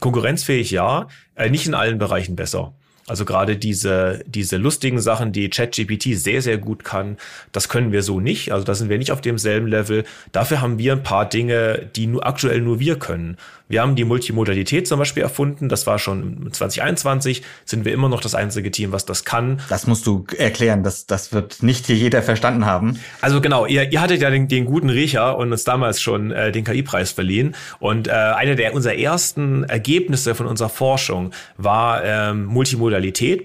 Konkurrenzfähig 0.00 0.70
ja, 0.70 1.08
äh, 1.34 1.50
nicht 1.50 1.66
in 1.66 1.74
allen 1.74 1.98
Bereichen 1.98 2.36
besser. 2.36 2.72
Also 3.06 3.26
gerade 3.26 3.56
diese, 3.56 4.24
diese 4.26 4.56
lustigen 4.56 4.98
Sachen, 4.98 5.32
die 5.32 5.50
ChatGPT 5.50 6.16
sehr, 6.16 6.40
sehr 6.40 6.56
gut 6.56 6.84
kann, 6.84 7.18
das 7.52 7.68
können 7.68 7.92
wir 7.92 8.02
so 8.02 8.18
nicht. 8.18 8.50
Also 8.50 8.64
da 8.64 8.74
sind 8.74 8.88
wir 8.88 8.96
nicht 8.96 9.12
auf 9.12 9.20
demselben 9.20 9.66
Level. 9.66 10.04
Dafür 10.32 10.62
haben 10.62 10.78
wir 10.78 10.92
ein 10.92 11.02
paar 11.02 11.28
Dinge, 11.28 11.90
die 11.96 12.06
nur 12.06 12.26
aktuell 12.26 12.62
nur 12.62 12.80
wir 12.80 12.98
können. 12.98 13.36
Wir 13.66 13.80
haben 13.80 13.96
die 13.96 14.04
Multimodalität 14.04 14.86
zum 14.86 14.98
Beispiel 14.98 15.22
erfunden. 15.22 15.68
Das 15.68 15.86
war 15.86 15.98
schon 15.98 16.50
2021. 16.52 17.42
Sind 17.64 17.84
wir 17.84 17.92
immer 17.92 18.08
noch 18.08 18.20
das 18.20 18.34
einzige 18.34 18.70
Team, 18.70 18.92
was 18.92 19.06
das 19.06 19.24
kann. 19.24 19.60
Das 19.68 19.86
musst 19.86 20.06
du 20.06 20.26
erklären. 20.36 20.82
Das, 20.82 21.06
das 21.06 21.32
wird 21.32 21.62
nicht 21.62 21.86
hier 21.86 21.96
jeder 21.96 22.22
verstanden 22.22 22.66
haben. 22.66 23.00
Also 23.22 23.40
genau, 23.40 23.64
ihr, 23.66 23.90
ihr 23.90 24.00
hattet 24.02 24.20
ja 24.20 24.30
den, 24.30 24.48
den 24.48 24.66
guten 24.66 24.90
Riecher 24.90 25.38
und 25.38 25.50
uns 25.50 25.64
damals 25.64 26.00
schon 26.00 26.30
äh, 26.30 26.52
den 26.52 26.64
KI-Preis 26.64 27.12
verliehen. 27.12 27.54
Und 27.80 28.06
äh, 28.06 28.12
eine 28.12 28.54
der 28.54 28.74
unserer 28.74 28.96
ersten 28.96 29.64
Ergebnisse 29.64 30.34
von 30.34 30.46
unserer 30.46 30.68
Forschung 30.68 31.32
war 31.56 32.04
ähm, 32.04 32.44
Multimodalität 32.44 32.93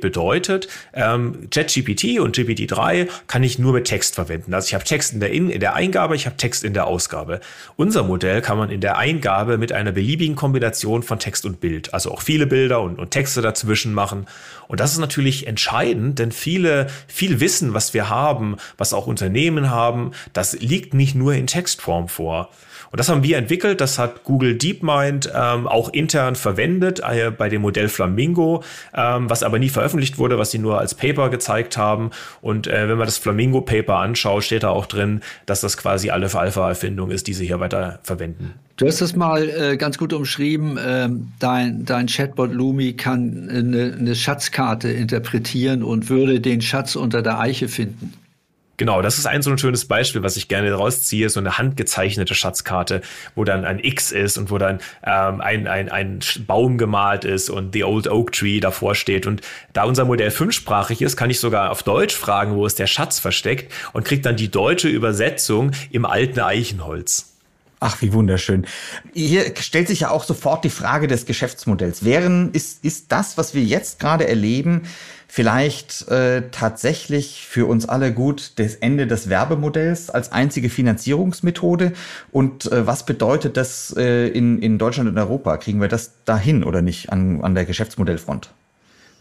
bedeutet, 0.02 0.68
ähm, 0.94 1.50
ChatGPT 1.50 2.20
und 2.20 2.38
GPT-3 2.38 3.08
kann 3.28 3.44
ich 3.44 3.60
nur 3.60 3.74
mit 3.74 3.86
Text 3.86 4.16
verwenden. 4.16 4.54
Also 4.54 4.68
ich 4.68 4.74
habe 4.74 4.84
Text 4.84 5.14
in 5.14 5.20
der, 5.20 5.32
in, 5.32 5.50
in 5.50 5.60
der 5.60 5.76
Eingabe, 5.76 6.16
ich 6.16 6.26
habe 6.26 6.38
Text 6.38 6.64
in 6.64 6.74
der 6.74 6.88
Ausgabe. 6.88 7.40
Unser 7.76 8.04
Modell 8.04 8.42
kann 8.42 8.58
man 8.58 8.70
in 8.70 8.82
der 8.82 8.98
Eingabe 8.98 9.58
mit 9.58 9.72
einer 9.72 9.92
beliebigen 9.92 10.36
Kombination 10.36 11.04
von 11.04 11.20
Text 11.20 11.46
und 11.46 11.60
Bild, 11.60 11.94
also 11.94 12.12
auch 12.12 12.22
viele 12.22 12.48
Bilder 12.48 12.82
und, 12.82 13.00
und 13.00 13.12
Texte 13.12 13.42
dazwischen 13.42 13.94
machen. 13.94 14.28
Und 14.70 14.80
das 14.80 14.92
ist 14.92 15.00
natürlich 15.00 15.48
entscheidend, 15.48 16.20
denn 16.20 16.32
viele, 16.32 16.88
viel 17.08 17.40
Wissen, 17.40 17.74
was 17.74 17.96
wir 17.96 18.08
haben, 18.08 18.56
was 18.78 18.94
auch 18.94 19.08
Unternehmen 19.08 19.72
haben, 19.72 20.12
das 20.32 20.54
liegt 20.60 20.94
nicht 20.94 21.16
nur 21.16 21.34
in 21.34 21.48
Textform 21.48 22.08
vor. 22.08 22.50
Und 22.92 23.00
das 23.00 23.10
haben 23.10 23.24
wir 23.24 23.38
entwickelt, 23.38 23.82
das 23.82 23.98
hat 23.98 24.24
Google 24.24 24.56
DeepMind 24.56 25.32
ähm, 25.36 25.68
auch 25.68 25.90
intern 25.90 26.36
verwendet 26.36 27.00
äh, 27.00 27.32
bei 27.32 27.50
dem 27.50 27.64
Modell 27.64 27.90
Flamingo, 27.90 28.64
ähm, 28.94 29.28
was 29.28 29.42
aber 29.42 29.58
nie 29.58 29.70
veröffentlicht 29.70 30.20
wurde, 30.20 30.38
was 30.38 30.52
sie 30.52 30.60
nur 30.60 30.80
als 30.80 30.94
Paper 30.94 31.30
gezeigt 31.30 31.76
haben. 31.76 32.12
Und 32.42 32.68
äh, 32.68 32.88
wenn 32.88 32.98
man 32.98 33.08
das 33.08 33.18
Flamingo-Paper 33.18 33.96
anschaut, 33.96 34.44
steht 34.44 34.62
da 34.62 34.70
auch 34.70 34.86
drin, 34.86 35.22
dass 35.48 35.62
das 35.62 35.78
quasi 35.78 36.12
alle 36.12 36.32
Alpha-Erfindung 36.32 37.10
ist, 37.10 37.26
die 37.26 37.34
sie 37.34 37.48
hier 37.48 37.60
weiter 37.60 38.00
verwenden. 38.04 38.54
Du 38.80 38.88
hast 38.88 39.02
es 39.02 39.14
mal 39.14 39.50
äh, 39.50 39.76
ganz 39.76 39.98
gut 39.98 40.14
umschrieben. 40.14 40.80
Ähm, 40.82 41.34
dein, 41.40 41.84
dein 41.84 42.08
Chatbot 42.08 42.54
Lumi 42.54 42.94
kann 42.94 43.50
eine, 43.50 43.94
eine 44.00 44.16
Schatzkarte 44.16 44.90
interpretieren 44.90 45.84
und 45.84 46.10
würde 46.10 46.40
den 46.40 46.62
Schatz 46.62 46.96
unter 46.96 47.22
der 47.22 47.42
Eiche 47.42 47.68
finden. 47.68 48.14
Genau, 48.78 49.02
das 49.02 49.18
ist 49.18 49.26
ein 49.26 49.42
so 49.42 49.50
ein 49.50 49.58
schönes 49.58 49.84
Beispiel, 49.84 50.24
was 50.24 50.38
ich 50.38 50.48
gerne 50.48 50.72
rausziehe, 50.72 51.30
so 51.30 51.42
eine 51.42 51.58
handgezeichnete 51.58 52.34
Schatzkarte, 52.34 53.02
wo 53.36 53.44
dann 53.44 53.66
ein 53.66 53.80
X 53.80 54.14
ist 54.14 54.38
und 54.38 54.50
wo 54.50 54.58
dann 54.58 54.80
ähm, 55.04 55.42
ein, 55.42 55.68
ein, 55.68 55.90
ein 55.90 56.20
Baum 56.48 56.78
gemalt 56.78 57.26
ist 57.26 57.50
und 57.50 57.74
The 57.74 57.84
Old 57.84 58.10
Oak 58.10 58.32
Tree 58.32 58.62
davor 58.62 58.96
steht. 58.96 59.28
Und 59.28 59.42
da 59.74 59.84
unser 59.84 60.06
Modell 60.06 60.32
fünfsprachig 60.32 61.02
ist, 61.02 61.18
kann 61.18 61.30
ich 61.30 61.42
sogar 61.42 61.72
auf 61.72 61.84
Deutsch 61.84 62.16
fragen, 62.16 62.56
wo 62.56 62.66
ist 62.66 62.80
der 62.80 62.88
Schatz 62.88 63.20
versteckt 63.20 63.74
und 63.92 64.06
kriege 64.06 64.22
dann 64.22 64.38
die 64.38 64.50
deutsche 64.50 64.88
Übersetzung 64.88 65.72
im 65.92 66.06
alten 66.06 66.40
Eichenholz. 66.40 67.30
Ach, 67.82 68.02
wie 68.02 68.12
wunderschön. 68.12 68.66
Hier 69.14 69.54
stellt 69.58 69.88
sich 69.88 70.02
ja 70.02 70.12
auch 70.12 70.26
sofort 70.26 70.66
die 70.66 70.70
Frage 70.70 71.08
des 71.08 71.26
Geschäftsmodells. 71.26 72.04
Wären, 72.04 72.52
ist, 72.52 72.84
ist 72.84 73.12
das, 73.12 73.38
was 73.38 73.54
wir 73.54 73.64
jetzt 73.64 74.00
gerade 74.00 74.28
erleben, 74.28 74.82
vielleicht 75.30 76.10
äh, 76.10 76.50
tatsächlich 76.52 77.48
für 77.48 77.68
uns 77.68 77.88
alle 77.88 78.12
gut 78.12 78.54
das 78.60 78.76
Ende 78.76 79.08
des 79.08 79.30
Werbemodells 79.30 80.10
als 80.10 80.34
einzige 80.34 80.70
Finanzierungsmethode? 80.70 81.94
Und 82.32 82.70
äh, 82.70 82.86
was 82.86 83.06
bedeutet 83.06 83.56
das 83.56 83.96
äh, 83.96 84.28
in, 84.28 84.62
in 84.62 84.78
Deutschland 84.78 85.10
und 85.10 85.18
Europa? 85.18 85.56
Kriegen 85.56 85.80
wir 85.80 85.88
das 85.88 86.12
dahin 86.26 86.66
oder 86.66 86.82
nicht 86.82 87.14
an, 87.14 87.42
an 87.42 87.56
der 87.56 87.64
Geschäftsmodellfront? 87.64 88.52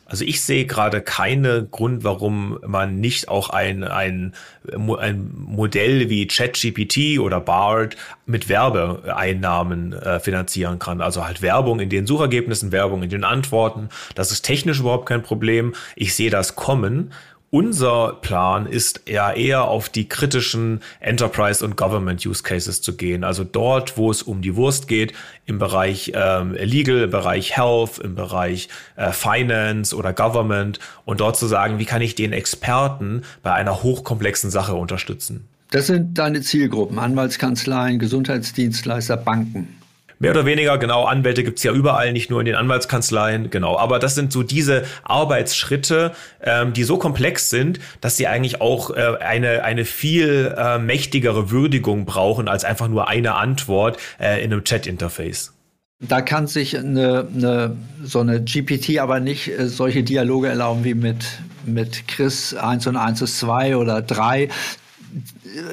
Also 0.08 0.24
ich 0.24 0.40
sehe 0.40 0.64
gerade 0.64 1.02
keinen 1.02 1.70
Grund, 1.70 2.02
warum 2.02 2.58
man 2.66 2.98
nicht 2.98 3.28
auch 3.28 3.50
ein, 3.50 3.84
ein, 3.84 4.32
ein 4.72 5.30
Modell 5.36 6.08
wie 6.08 6.26
ChatGPT 6.26 7.18
oder 7.20 7.40
BART 7.42 7.94
mit 8.24 8.48
Werbeeinnahmen 8.48 9.92
äh, 9.92 10.18
finanzieren 10.18 10.78
kann. 10.78 11.02
Also 11.02 11.26
halt 11.26 11.42
Werbung 11.42 11.78
in 11.78 11.90
den 11.90 12.06
Suchergebnissen, 12.06 12.72
Werbung 12.72 13.02
in 13.02 13.10
den 13.10 13.22
Antworten. 13.22 13.90
Das 14.14 14.32
ist 14.32 14.42
technisch 14.42 14.80
überhaupt 14.80 15.06
kein 15.06 15.22
Problem. 15.22 15.74
Ich 15.94 16.14
sehe 16.14 16.30
das 16.30 16.56
kommen. 16.56 17.12
Unser 17.50 18.18
Plan 18.20 18.66
ist 18.66 19.00
ja 19.08 19.32
eher 19.32 19.64
auf 19.64 19.88
die 19.88 20.06
kritischen 20.06 20.80
Enterprise- 21.00 21.64
und 21.64 21.78
Government-Use 21.78 22.42
Cases 22.42 22.82
zu 22.82 22.94
gehen. 22.94 23.24
Also 23.24 23.42
dort, 23.42 23.96
wo 23.96 24.10
es 24.10 24.22
um 24.22 24.42
die 24.42 24.54
Wurst 24.54 24.86
geht, 24.86 25.14
im 25.46 25.58
Bereich 25.58 26.12
ähm, 26.14 26.52
Legal, 26.52 27.04
im 27.04 27.10
Bereich 27.10 27.56
Health, 27.56 28.00
im 28.00 28.14
Bereich 28.14 28.68
äh, 28.96 29.12
Finance 29.12 29.96
oder 29.96 30.12
Government 30.12 30.78
und 31.06 31.20
dort 31.20 31.38
zu 31.38 31.46
sagen, 31.46 31.78
wie 31.78 31.86
kann 31.86 32.02
ich 32.02 32.14
den 32.14 32.34
Experten 32.34 33.22
bei 33.42 33.54
einer 33.54 33.82
hochkomplexen 33.82 34.50
Sache 34.50 34.74
unterstützen. 34.74 35.48
Das 35.70 35.86
sind 35.86 36.18
deine 36.18 36.42
Zielgruppen, 36.42 36.98
Anwaltskanzleien, 36.98 37.98
Gesundheitsdienstleister, 37.98 39.16
Banken. 39.16 39.78
Mehr 40.20 40.32
oder 40.32 40.44
weniger, 40.44 40.78
genau, 40.78 41.04
Anwälte 41.04 41.44
gibt's 41.44 41.62
ja 41.62 41.72
überall, 41.72 42.12
nicht 42.12 42.28
nur 42.28 42.40
in 42.40 42.46
den 42.46 42.56
Anwaltskanzleien, 42.56 43.50
genau. 43.50 43.78
Aber 43.78 44.00
das 44.00 44.16
sind 44.16 44.32
so 44.32 44.42
diese 44.42 44.82
Arbeitsschritte, 45.04 46.12
ähm, 46.42 46.72
die 46.72 46.82
so 46.82 46.98
komplex 46.98 47.50
sind, 47.50 47.78
dass 48.00 48.16
sie 48.16 48.26
eigentlich 48.26 48.60
auch 48.60 48.90
äh, 48.90 49.16
eine, 49.20 49.62
eine 49.62 49.84
viel 49.84 50.54
äh, 50.58 50.78
mächtigere 50.78 51.50
Würdigung 51.50 52.04
brauchen 52.04 52.48
als 52.48 52.64
einfach 52.64 52.88
nur 52.88 53.06
eine 53.06 53.36
Antwort 53.36 53.98
äh, 54.20 54.42
in 54.42 54.52
einem 54.52 54.64
Chat-Interface. 54.64 55.52
Da 56.00 56.20
kann 56.20 56.46
sich 56.46 56.76
eine, 56.76 57.26
eine, 57.34 57.76
so 58.04 58.20
eine 58.20 58.40
GPT 58.42 58.98
aber 58.98 59.20
nicht 59.20 59.48
äh, 59.48 59.68
solche 59.68 60.02
Dialoge 60.02 60.48
erlauben 60.48 60.84
wie 60.84 60.94
mit, 60.94 61.24
mit 61.64 62.08
Chris 62.08 62.54
1 62.54 62.88
und 62.88 62.96
1 62.96 63.22
ist 63.22 63.38
2 63.38 63.76
oder 63.76 64.02
3, 64.02 64.48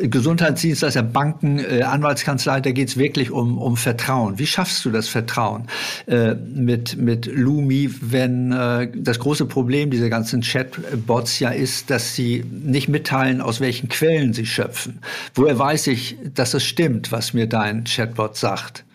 Gesundheitsdienstleister, 0.01 1.03
Banken, 1.03 1.59
äh, 1.59 1.81
Anwaltskanzlei, 1.81 2.61
da 2.61 2.71
geht 2.71 2.89
es 2.89 2.97
wirklich 2.97 3.31
um, 3.31 3.57
um 3.57 3.77
Vertrauen. 3.77 4.39
Wie 4.39 4.47
schaffst 4.47 4.83
du 4.85 4.91
das 4.91 5.07
Vertrauen 5.07 5.67
äh, 6.07 6.35
mit, 6.35 6.97
mit 6.97 7.25
Lumi, 7.25 7.89
wenn 8.01 8.51
äh, 8.51 8.89
das 8.95 9.19
große 9.19 9.45
Problem 9.45 9.91
dieser 9.91 10.09
ganzen 10.09 10.41
Chatbots 10.41 11.39
ja 11.39 11.49
ist, 11.49 11.89
dass 11.89 12.15
sie 12.15 12.45
nicht 12.49 12.87
mitteilen, 12.87 13.41
aus 13.41 13.59
welchen 13.59 13.89
Quellen 13.89 14.33
sie 14.33 14.45
schöpfen? 14.45 14.99
Woher 15.33 15.57
weiß 15.57 15.87
ich, 15.87 16.17
dass 16.33 16.53
es 16.53 16.63
stimmt, 16.63 17.11
was 17.11 17.33
mir 17.33 17.47
dein 17.47 17.83
Chatbot 17.83 18.37
sagt? 18.37 18.85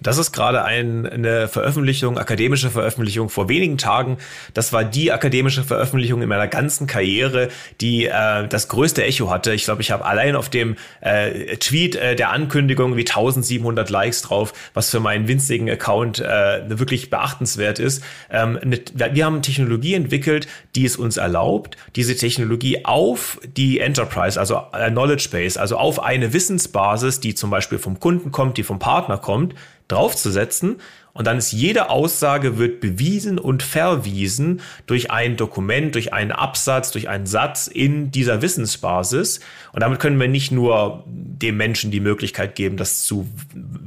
Das 0.00 0.18
ist 0.18 0.32
gerade 0.32 0.64
ein, 0.64 1.06
eine 1.06 1.48
Veröffentlichung, 1.48 2.18
akademische 2.18 2.70
Veröffentlichung 2.70 3.28
vor 3.28 3.48
wenigen 3.48 3.78
Tagen. 3.78 4.18
Das 4.54 4.72
war 4.72 4.84
die 4.84 5.10
akademische 5.10 5.64
Veröffentlichung 5.64 6.22
in 6.22 6.28
meiner 6.28 6.46
ganzen 6.46 6.86
Karriere, 6.86 7.48
die 7.80 8.06
äh, 8.06 8.46
das 8.48 8.68
größte 8.68 9.04
Echo 9.04 9.30
hatte. 9.30 9.52
Ich 9.54 9.64
glaube, 9.64 9.82
ich 9.82 9.90
habe 9.90 10.04
allein 10.04 10.36
auf 10.36 10.48
dem 10.48 10.76
äh, 11.00 11.56
Tweet 11.56 11.96
äh, 11.96 12.14
der 12.14 12.30
Ankündigung 12.30 12.96
wie 12.96 13.00
1700 13.00 13.90
Likes 13.90 14.22
drauf, 14.22 14.52
was 14.72 14.90
für 14.90 15.00
meinen 15.00 15.26
winzigen 15.26 15.68
Account 15.68 16.20
äh, 16.20 16.62
wirklich 16.68 17.10
beachtenswert 17.10 17.80
ist. 17.80 18.04
Ähm, 18.30 18.58
ne, 18.64 18.80
wir 18.94 19.24
haben 19.24 19.42
Technologie 19.42 19.94
entwickelt, 19.94 20.46
die 20.76 20.84
es 20.84 20.96
uns 20.96 21.16
erlaubt, 21.16 21.76
diese 21.96 22.16
Technologie 22.16 22.84
auf 22.84 23.40
die 23.56 23.80
Enterprise, 23.80 24.38
also 24.38 24.62
äh, 24.72 24.90
Knowledge 24.90 25.28
Base, 25.32 25.60
also 25.60 25.76
auf 25.76 26.00
eine 26.02 26.32
Wissensbasis, 26.32 27.18
die 27.18 27.34
zum 27.34 27.50
Beispiel 27.50 27.78
vom 27.78 27.98
Kunden 27.98 28.30
kommt, 28.30 28.58
die 28.58 28.62
vom 28.62 28.78
Partner 28.78 29.18
kommt, 29.18 29.54
draufzusetzen 29.88 30.76
und 31.18 31.26
dann 31.26 31.38
ist 31.38 31.50
jede 31.50 31.90
Aussage 31.90 32.58
wird 32.58 32.78
bewiesen 32.78 33.40
und 33.40 33.64
verwiesen 33.64 34.60
durch 34.86 35.10
ein 35.10 35.36
Dokument, 35.36 35.96
durch 35.96 36.12
einen 36.12 36.30
Absatz, 36.30 36.92
durch 36.92 37.08
einen 37.08 37.26
Satz 37.26 37.66
in 37.66 38.12
dieser 38.12 38.40
Wissensbasis. 38.40 39.40
Und 39.72 39.82
damit 39.82 39.98
können 39.98 40.20
wir 40.20 40.28
nicht 40.28 40.52
nur 40.52 41.02
dem 41.08 41.56
Menschen 41.56 41.90
die 41.90 41.98
Möglichkeit 41.98 42.54
geben, 42.54 42.76
das 42.76 43.02
zu 43.02 43.26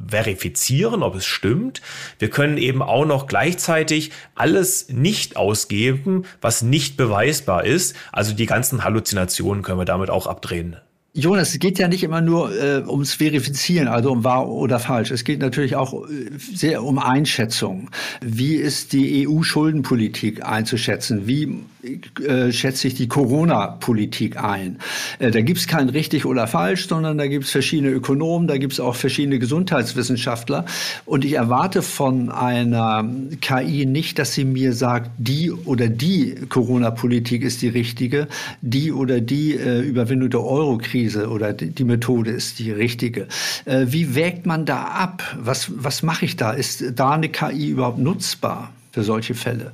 verifizieren, 0.10 1.04
ob 1.04 1.16
es 1.16 1.26
stimmt. 1.26 1.82
Wir 2.20 2.30
können 2.30 2.58
eben 2.58 2.82
auch 2.82 3.06
noch 3.06 3.28
gleichzeitig 3.28 4.12
alles 4.36 4.90
nicht 4.90 5.38
ausgeben, 5.38 6.26
was 6.42 6.64
nicht 6.64 6.98
beweisbar 6.98 7.64
ist. 7.64 7.96
Also 8.12 8.34
die 8.34 8.46
ganzen 8.46 8.84
Halluzinationen 8.84 9.64
können 9.64 9.80
wir 9.80 9.86
damit 9.86 10.10
auch 10.10 10.28
abdrehen. 10.28 10.76
Jonas, 11.14 11.50
es 11.50 11.60
geht 11.60 11.78
ja 11.78 11.90
nicht 11.90 12.04
immer 12.04 12.22
nur 12.22 12.58
äh, 12.58 12.84
ums 12.88 13.14
Verifizieren, 13.16 13.90
also 13.90 14.14
um 14.14 14.24
wahr 14.24 14.48
oder 14.48 14.80
falsch. 14.80 15.12
Es 15.12 15.26
geht 15.26 15.42
natürlich 15.42 15.76
auch 15.76 16.06
äh, 16.10 16.30
sehr 16.38 16.86
um 16.86 17.00
Einschätzung. 17.00 17.90
Wie 18.22 18.56
ist 18.56 18.94
die 18.94 19.28
EU-Schuldenpolitik 19.28 20.46
einzuschätzen? 20.46 21.28
Wie 21.28 21.66
äh, 22.26 22.54
schätze 22.54 22.88
ich 22.88 22.94
die 22.94 23.10
Corona-Politik 23.10 24.42
ein? 24.42 24.78
Äh, 25.20 25.32
da 25.32 25.42
gibt 25.42 25.60
es 25.60 25.68
kein 25.68 25.90
richtig 25.90 26.26
oder 26.26 26.48
falsch, 26.48 26.88
sondern 26.88 27.18
da 27.18 27.28
gibt 27.28 27.44
es 27.44 27.52
verschiedene 27.52 27.92
Ökonomen, 27.92 28.48
da 28.48 28.56
gibt 28.56 28.72
es 28.72 28.80
auch 28.80 28.96
verschiedene 28.96 29.38
Gesundheitswissenschaftler. 29.38 30.64
Und 31.04 31.26
ich 31.26 31.34
erwarte 31.34 31.82
von 31.82 32.30
einer 32.30 33.04
KI 33.42 33.86
nicht, 33.86 34.18
dass 34.18 34.34
sie 34.34 34.46
mir 34.46 34.72
sagt, 34.72 35.12
die 35.18 35.52
oder 35.52 35.90
die 35.90 36.36
Corona-Politik 36.48 37.44
ist 37.44 37.62
die 37.62 37.68
richtige, 37.68 38.30
die 38.62 38.94
oder 38.94 39.20
die 39.20 39.56
äh, 39.58 39.82
Überwindung 39.82 40.30
der 40.30 40.46
Euro-Krise 40.46 41.01
Krise 41.02 41.30
oder 41.30 41.54
die 41.54 41.84
Methode 41.84 42.32
ist 42.32 42.60
die 42.60 42.72
richtige. 42.72 43.28
Äh, 43.66 43.88
wie 43.88 44.14
wägt 44.16 44.46
man 44.46 44.66
da 44.66 44.84
ab? 44.84 45.24
Was, 45.40 45.72
was 45.76 46.04
mache 46.04 46.26
ich 46.26 46.36
da? 46.36 46.52
Ist 46.52 46.84
da 46.96 47.12
eine 47.12 47.30
KI 47.30 47.70
überhaupt 47.70 47.98
nutzbar 47.98 48.72
für 48.92 49.04
solche 49.04 49.34
Fälle? 49.34 49.74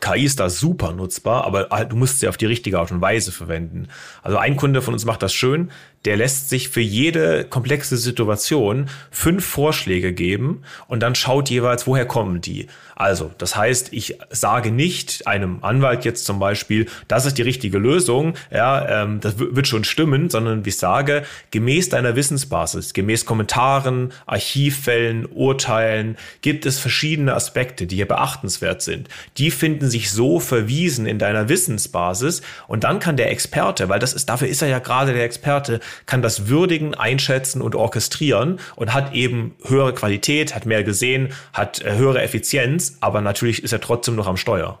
KI 0.00 0.24
ist 0.24 0.40
da 0.40 0.48
super 0.48 0.92
nutzbar, 0.92 1.44
aber 1.44 1.68
halt, 1.70 1.92
du 1.92 1.96
musst 1.96 2.20
sie 2.20 2.28
auf 2.28 2.36
die 2.36 2.46
richtige 2.46 2.78
Art 2.78 2.90
und 2.92 3.00
Weise 3.00 3.32
verwenden. 3.32 3.88
Also 4.22 4.38
ein 4.38 4.56
Kunde 4.56 4.82
von 4.82 4.94
uns 4.94 5.04
macht 5.04 5.22
das 5.22 5.32
schön 5.32 5.70
der 6.04 6.16
lässt 6.16 6.48
sich 6.48 6.68
für 6.68 6.80
jede 6.80 7.44
komplexe 7.44 7.96
Situation 7.96 8.88
fünf 9.10 9.44
Vorschläge 9.44 10.12
geben 10.12 10.62
und 10.86 11.00
dann 11.00 11.14
schaut 11.14 11.50
jeweils, 11.50 11.86
woher 11.86 12.06
kommen 12.06 12.40
die. 12.40 12.66
Also, 12.98 13.30
das 13.38 13.54
heißt, 13.54 13.92
ich 13.92 14.18
sage 14.30 14.72
nicht 14.72 15.28
einem 15.28 15.62
Anwalt 15.62 16.04
jetzt 16.04 16.24
zum 16.24 16.40
Beispiel, 16.40 16.86
das 17.06 17.26
ist 17.26 17.38
die 17.38 17.42
richtige 17.42 17.78
Lösung, 17.78 18.34
ja, 18.50 19.02
ähm, 19.02 19.20
das 19.20 19.38
wird 19.38 19.68
schon 19.68 19.84
stimmen, 19.84 20.30
sondern 20.30 20.64
ich 20.66 20.78
sage, 20.78 21.22
gemäß 21.52 21.90
deiner 21.90 22.16
Wissensbasis, 22.16 22.94
gemäß 22.94 23.24
Kommentaren, 23.24 24.12
Archivfällen, 24.26 25.26
Urteilen, 25.26 26.16
gibt 26.40 26.66
es 26.66 26.80
verschiedene 26.80 27.34
Aspekte, 27.34 27.86
die 27.86 27.94
hier 27.94 28.08
beachtenswert 28.08 28.82
sind. 28.82 29.08
Die 29.36 29.52
finden 29.52 29.88
sich 29.88 30.10
so 30.10 30.40
verwiesen 30.40 31.06
in 31.06 31.20
deiner 31.20 31.48
Wissensbasis 31.48 32.42
und 32.66 32.82
dann 32.82 32.98
kann 32.98 33.16
der 33.16 33.30
Experte, 33.30 33.88
weil 33.88 34.00
das 34.00 34.12
ist, 34.12 34.28
dafür 34.28 34.48
ist 34.48 34.60
er 34.60 34.68
ja 34.68 34.80
gerade 34.80 35.12
der 35.12 35.22
Experte, 35.22 35.78
kann 36.06 36.22
das 36.22 36.48
würdigen, 36.48 36.94
einschätzen 36.94 37.62
und 37.62 37.74
orchestrieren 37.74 38.60
und 38.76 38.94
hat 38.94 39.14
eben 39.14 39.54
höhere 39.64 39.94
Qualität, 39.94 40.54
hat 40.54 40.66
mehr 40.66 40.84
gesehen, 40.84 41.32
hat 41.52 41.80
äh, 41.82 41.96
höhere 41.96 42.22
Effizienz, 42.22 42.96
aber 43.00 43.20
natürlich 43.20 43.62
ist 43.62 43.72
er 43.72 43.80
trotzdem 43.80 44.14
noch 44.16 44.26
am 44.26 44.36
Steuer. 44.36 44.78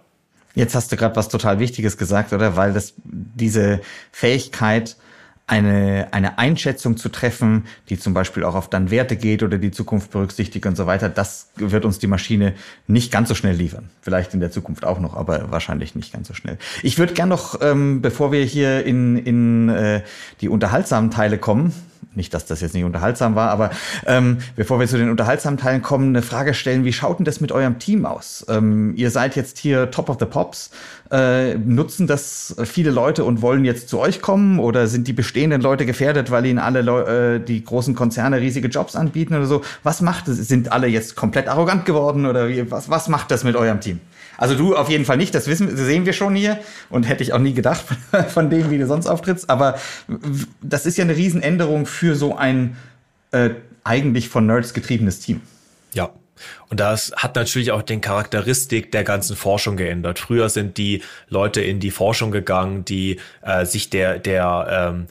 Jetzt 0.54 0.74
hast 0.74 0.90
du 0.90 0.96
gerade 0.96 1.14
was 1.14 1.28
total 1.28 1.60
Wichtiges 1.60 1.96
gesagt, 1.98 2.32
oder? 2.32 2.56
Weil 2.56 2.72
das 2.72 2.94
diese 3.04 3.80
Fähigkeit 4.10 4.96
eine, 5.48 6.08
eine 6.12 6.38
Einschätzung 6.38 6.96
zu 6.96 7.08
treffen, 7.08 7.64
die 7.88 7.98
zum 7.98 8.14
Beispiel 8.14 8.44
auch 8.44 8.54
auf 8.54 8.68
dann 8.68 8.90
Werte 8.90 9.16
geht 9.16 9.42
oder 9.42 9.58
die 9.58 9.70
Zukunft 9.70 10.10
berücksichtigt 10.10 10.66
und 10.66 10.76
so 10.76 10.86
weiter, 10.86 11.08
das 11.08 11.48
wird 11.56 11.84
uns 11.84 11.98
die 11.98 12.06
Maschine 12.06 12.54
nicht 12.86 13.10
ganz 13.10 13.28
so 13.28 13.34
schnell 13.34 13.56
liefern. 13.56 13.88
Vielleicht 14.02 14.34
in 14.34 14.40
der 14.40 14.50
Zukunft 14.50 14.84
auch 14.84 15.00
noch, 15.00 15.16
aber 15.16 15.50
wahrscheinlich 15.50 15.94
nicht 15.94 16.12
ganz 16.12 16.28
so 16.28 16.34
schnell. 16.34 16.58
Ich 16.82 16.98
würde 16.98 17.14
gern 17.14 17.30
noch, 17.30 17.60
ähm, 17.62 18.02
bevor 18.02 18.30
wir 18.30 18.44
hier 18.44 18.84
in, 18.84 19.16
in 19.16 19.68
äh, 19.70 20.02
die 20.42 20.50
unterhaltsamen 20.50 21.10
Teile 21.10 21.38
kommen, 21.38 21.72
nicht, 22.14 22.34
dass 22.34 22.46
das 22.46 22.60
jetzt 22.60 22.74
nicht 22.74 22.84
unterhaltsam 22.84 23.34
war, 23.34 23.50
aber 23.50 23.70
ähm, 24.06 24.38
bevor 24.56 24.80
wir 24.80 24.86
zu 24.86 24.98
den 24.98 25.10
unterhaltsamen 25.10 25.58
Teilen 25.58 25.82
kommen, 25.82 26.08
eine 26.08 26.22
Frage 26.22 26.54
stellen, 26.54 26.84
wie 26.84 26.92
schaut 26.92 27.18
denn 27.18 27.24
das 27.24 27.40
mit 27.40 27.52
eurem 27.52 27.78
Team 27.78 28.04
aus? 28.06 28.44
Ähm, 28.48 28.94
ihr 28.96 29.10
seid 29.10 29.36
jetzt 29.36 29.58
hier 29.58 29.90
Top 29.90 30.08
of 30.08 30.16
the 30.18 30.26
Pops. 30.26 30.70
Äh, 31.10 31.54
nutzen 31.54 32.06
das 32.06 32.54
viele 32.64 32.90
Leute 32.90 33.24
und 33.24 33.40
wollen 33.40 33.64
jetzt 33.64 33.88
zu 33.88 33.98
euch 33.98 34.20
kommen 34.20 34.58
oder 34.58 34.88
sind 34.88 35.08
die 35.08 35.14
bestehenden 35.14 35.62
Leute 35.62 35.86
gefährdet, 35.86 36.30
weil 36.30 36.44
ihnen 36.44 36.58
alle 36.58 36.82
Leu 36.82 37.00
äh, 37.00 37.40
die 37.40 37.64
großen 37.64 37.94
Konzerne 37.94 38.40
riesige 38.40 38.68
Jobs 38.68 38.94
anbieten 38.94 39.34
oder 39.34 39.46
so? 39.46 39.62
Was 39.82 40.02
macht 40.02 40.28
es? 40.28 40.36
Sind 40.36 40.70
alle 40.70 40.86
jetzt 40.86 41.16
komplett 41.16 41.48
arrogant 41.48 41.86
geworden 41.86 42.26
oder 42.26 42.48
wie, 42.48 42.70
was, 42.70 42.90
was 42.90 43.08
macht 43.08 43.30
das 43.30 43.42
mit 43.42 43.56
eurem 43.56 43.80
Team? 43.80 44.00
Also 44.38 44.54
du 44.54 44.76
auf 44.76 44.88
jeden 44.88 45.04
Fall 45.04 45.18
nicht, 45.18 45.34
das 45.34 45.48
wissen, 45.48 45.76
sehen 45.76 46.06
wir 46.06 46.14
schon 46.14 46.34
hier 46.34 46.60
und 46.88 47.02
hätte 47.02 47.22
ich 47.22 47.34
auch 47.34 47.40
nie 47.40 47.52
gedacht 47.52 47.84
von 48.28 48.48
dem, 48.48 48.70
wie 48.70 48.78
du 48.78 48.86
sonst 48.86 49.06
auftrittst. 49.06 49.50
Aber 49.50 49.78
das 50.62 50.86
ist 50.86 50.96
ja 50.96 51.04
eine 51.04 51.16
Riesenänderung 51.16 51.84
für 51.84 52.14
so 52.14 52.36
ein 52.36 52.76
äh, 53.32 53.50
eigentlich 53.84 54.28
von 54.28 54.46
Nerds 54.46 54.72
getriebenes 54.72 55.20
Team. 55.20 55.42
Ja, 55.92 56.10
und 56.70 56.80
das 56.80 57.12
hat 57.16 57.36
natürlich 57.36 57.72
auch 57.72 57.82
den 57.82 58.00
Charakteristik 58.00 58.92
der 58.92 59.04
ganzen 59.04 59.36
Forschung 59.36 59.76
geändert. 59.76 60.18
Früher 60.18 60.48
sind 60.48 60.76
die 60.76 61.02
Leute 61.28 61.60
in 61.60 61.80
die 61.80 61.90
Forschung 61.90 62.30
gegangen, 62.30 62.84
die 62.84 63.18
äh, 63.42 63.64
sich 63.64 63.90
der, 63.90 64.18
der 64.18 64.92
ähm, 64.92 65.06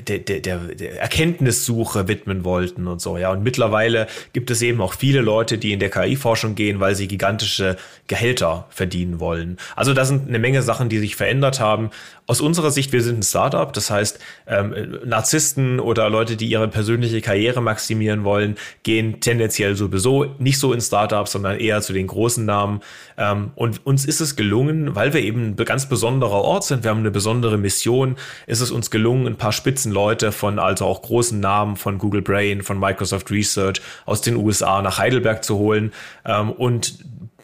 der, 0.00 0.18
der, 0.18 0.40
der 0.40 1.00
Erkenntnissuche 1.00 2.08
widmen 2.08 2.44
wollten 2.44 2.86
und 2.86 3.00
so, 3.00 3.18
ja. 3.18 3.30
Und 3.30 3.42
mittlerweile 3.42 4.06
gibt 4.32 4.50
es 4.50 4.62
eben 4.62 4.80
auch 4.80 4.94
viele 4.94 5.20
Leute, 5.20 5.58
die 5.58 5.72
in 5.72 5.80
der 5.80 5.90
KI-Forschung 5.90 6.54
gehen, 6.54 6.80
weil 6.80 6.94
sie 6.94 7.06
gigantische 7.06 7.76
Gehälter 8.06 8.66
verdienen 8.70 9.20
wollen. 9.20 9.58
Also 9.76 9.92
da 9.92 10.04
sind 10.04 10.28
eine 10.28 10.38
Menge 10.38 10.62
Sachen, 10.62 10.88
die 10.88 10.98
sich 10.98 11.16
verändert 11.16 11.60
haben. 11.60 11.90
Aus 12.26 12.40
unserer 12.40 12.70
Sicht, 12.70 12.92
wir 12.92 13.02
sind 13.02 13.20
ein 13.20 13.22
Startup, 13.22 13.70
das 13.72 13.90
heißt, 13.90 14.18
ähm, 14.46 14.98
Narzissten 15.04 15.80
oder 15.80 16.08
Leute, 16.08 16.36
die 16.36 16.48
ihre 16.48 16.68
persönliche 16.68 17.20
Karriere 17.20 17.60
maximieren 17.60 18.24
wollen, 18.24 18.56
gehen 18.82 19.20
tendenziell 19.20 19.76
sowieso 19.76 20.34
nicht 20.38 20.58
so 20.58 20.72
in 20.72 20.80
Startups, 20.88 21.32
sondern 21.32 21.58
eher 21.58 21.80
zu 21.80 21.92
den 21.92 22.06
großen 22.06 22.44
Namen. 22.44 22.80
Ähm, 23.16 23.52
und 23.54 23.86
uns 23.86 24.04
ist 24.04 24.20
es 24.20 24.36
gelungen, 24.36 24.94
weil 24.94 25.12
wir 25.12 25.22
eben 25.22 25.54
ein 25.58 25.64
ganz 25.64 25.88
besonderer 25.88 26.42
Ort 26.42 26.64
sind, 26.64 26.82
wir 26.82 26.90
haben 26.90 26.98
eine 26.98 27.10
besondere 27.10 27.56
Mission, 27.56 28.16
ist 28.46 28.60
es 28.60 28.70
uns 28.70 28.90
gelungen, 28.90 29.26
ein 29.26 29.36
paar 29.36 29.52
Spitzenleute 29.52 30.32
von 30.32 30.58
also 30.58 30.84
auch 30.86 31.02
großen 31.02 31.38
Namen 31.38 31.76
von 31.76 31.98
Google 31.98 32.22
Brain, 32.22 32.62
von 32.62 32.78
Microsoft 32.78 33.30
Research 33.30 33.80
aus 34.06 34.20
den 34.20 34.36
USA 34.36 34.82
nach 34.82 34.98
Heidelberg 34.98 35.44
zu 35.44 35.56
holen 35.56 35.92
ähm, 36.24 36.50
und 36.50 36.98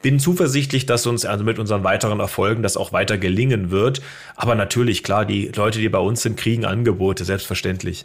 bin 0.05 0.19
zuversichtlich, 0.19 0.85
dass 0.85 1.07
uns 1.07 1.25
also 1.25 1.45
mit 1.45 1.59
unseren 1.59 1.83
weiteren 1.83 2.21
Erfolgen 2.21 2.63
das 2.63 2.77
auch 2.77 2.93
weiter 2.93 3.17
gelingen 3.17 3.71
wird. 3.71 4.03
Aber 4.37 4.55
natürlich, 4.55 5.03
klar, 5.03 5.25
die 5.25 5.49
Leute, 5.49 5.79
die 5.79 5.89
bei 5.89 5.99
uns 5.99 6.21
sind, 6.21 6.37
kriegen 6.37 6.67
Angebote, 6.67 7.25
selbstverständlich. 7.25 8.05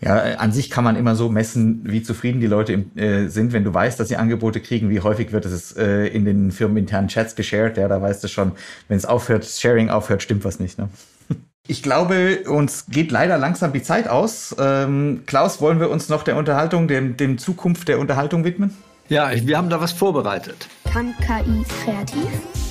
Ja, 0.00 0.16
an 0.36 0.52
sich 0.52 0.68
kann 0.68 0.84
man 0.84 0.96
immer 0.96 1.14
so 1.14 1.30
messen, 1.30 1.80
wie 1.84 2.02
zufrieden 2.02 2.40
die 2.40 2.46
Leute 2.46 2.84
äh, 2.96 3.28
sind, 3.28 3.52
wenn 3.52 3.64
du 3.64 3.72
weißt, 3.72 3.98
dass 3.98 4.08
sie 4.08 4.16
Angebote 4.16 4.60
kriegen. 4.60 4.90
Wie 4.90 5.00
häufig 5.00 5.32
wird 5.32 5.46
es 5.46 5.72
äh, 5.72 6.06
in 6.08 6.26
den 6.26 6.52
firmeninternen 6.52 7.08
Chats 7.08 7.34
geshared? 7.34 7.78
Ja, 7.78 7.88
da 7.88 8.00
weißt 8.02 8.22
du 8.22 8.28
schon, 8.28 8.52
wenn 8.88 8.98
es 8.98 9.06
aufhört, 9.06 9.46
Sharing 9.46 9.88
aufhört, 9.88 10.22
stimmt 10.22 10.44
was 10.44 10.60
nicht. 10.60 10.78
Ne? 10.78 10.88
Ich 11.68 11.82
glaube, 11.82 12.44
uns 12.46 12.86
geht 12.86 13.10
leider 13.10 13.38
langsam 13.38 13.72
die 13.72 13.82
Zeit 13.82 14.06
aus. 14.06 14.54
Ähm, 14.56 15.22
Klaus, 15.26 15.60
wollen 15.60 15.80
wir 15.80 15.90
uns 15.90 16.08
noch 16.08 16.22
der 16.22 16.36
Unterhaltung, 16.36 16.86
dem, 16.86 17.16
dem 17.16 17.38
Zukunft 17.38 17.88
der 17.88 17.98
Unterhaltung 17.98 18.44
widmen? 18.44 18.70
Ja, 19.08 19.30
wir 19.34 19.58
haben 19.58 19.68
da 19.68 19.80
was 19.80 19.90
vorbereitet. 19.90 20.68
Kann 20.84 21.12
KI 21.26 21.64
kreativ? 21.82 22.65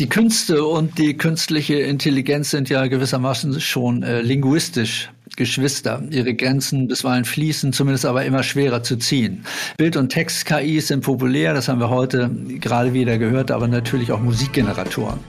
Die 0.00 0.08
Künste 0.08 0.64
und 0.64 0.96
die 0.96 1.14
künstliche 1.14 1.74
Intelligenz 1.74 2.50
sind 2.50 2.70
ja 2.70 2.86
gewissermaßen 2.86 3.60
schon 3.60 4.02
äh, 4.02 4.22
linguistisch 4.22 5.10
Geschwister. 5.36 6.02
Ihre 6.10 6.32
Grenzen 6.32 6.88
bisweilen 6.88 7.26
fließen, 7.26 7.74
zumindest 7.74 8.06
aber 8.06 8.24
immer 8.24 8.42
schwerer 8.42 8.82
zu 8.82 8.96
ziehen. 8.96 9.44
Bild- 9.76 9.98
und 9.98 10.08
Text-KIs 10.08 10.88
sind 10.88 11.02
populär, 11.02 11.52
das 11.52 11.68
haben 11.68 11.80
wir 11.80 11.90
heute 11.90 12.30
gerade 12.60 12.94
wieder 12.94 13.18
gehört, 13.18 13.50
aber 13.50 13.68
natürlich 13.68 14.10
auch 14.10 14.20
Musikgeneratoren. 14.20 15.20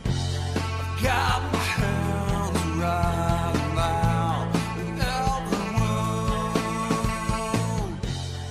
Ja. 1.04 1.51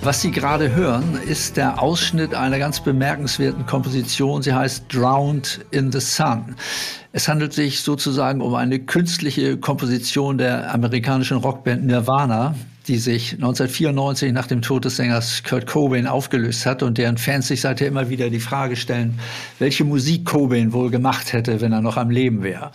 Was 0.03 0.23
Sie 0.23 0.31
gerade 0.31 0.75
hören, 0.75 1.21
ist 1.29 1.59
der 1.59 1.83
Ausschnitt 1.83 2.35
einer 2.35 2.59
ganz 2.59 2.81
bemerkenswerten 2.81 3.67
Komposition. 3.67 4.41
Sie 4.41 4.55
heißt 4.55 4.85
Drowned 4.89 5.61
in 5.73 5.93
the 5.93 6.01
Sun. 6.01 6.57
Es 7.13 7.29
handelt 7.29 7.53
sich 7.53 7.83
sozusagen 7.83 8.41
um 8.41 8.55
eine 8.55 8.79
künstliche 8.79 9.59
Komposition 9.59 10.39
der 10.39 10.73
amerikanischen 10.73 11.37
Rockband 11.37 11.85
Nirvana, 11.85 12.55
die 12.89 12.97
sich 12.97 13.35
1994 13.35 14.33
nach 14.33 14.47
dem 14.47 14.63
Tod 14.63 14.87
des 14.87 14.97
Sängers 14.97 15.43
Kurt 15.43 15.67
Cobain 15.67 16.07
aufgelöst 16.07 16.65
hat 16.65 16.83
und 16.83 16.97
deren 16.97 17.19
Fans 17.19 17.49
sich 17.49 17.61
seither 17.61 17.87
immer 17.87 18.09
wieder 18.09 18.31
die 18.31 18.41
Frage 18.41 18.77
stellen, 18.77 19.19
welche 19.59 19.85
Musik 19.85 20.25
Cobain 20.25 20.73
wohl 20.73 20.91
gemacht 20.91 21.35
hätte, 21.35 21.61
wenn 21.61 21.73
er 21.73 21.83
noch 21.83 21.99
am 21.99 22.09
Leben 22.09 22.43
wäre. 22.43 22.71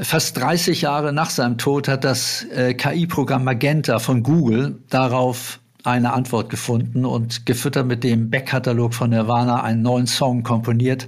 Fast 0.00 0.36
30 0.38 0.82
Jahre 0.82 1.12
nach 1.12 1.30
seinem 1.30 1.58
Tod 1.58 1.86
hat 1.86 2.02
das 2.02 2.44
äh, 2.56 2.74
KI-Programm 2.74 3.44
Magenta 3.44 4.00
von 4.00 4.24
Google 4.24 4.78
darauf 4.88 5.60
eine 5.84 6.12
Antwort 6.12 6.50
gefunden 6.50 7.04
und 7.04 7.46
gefüttert 7.46 7.86
mit 7.86 8.04
dem 8.04 8.30
Backkatalog 8.30 8.94
von 8.94 9.10
Nirvana 9.10 9.62
einen 9.62 9.82
neuen 9.82 10.06
Song 10.06 10.42
komponiert, 10.42 11.06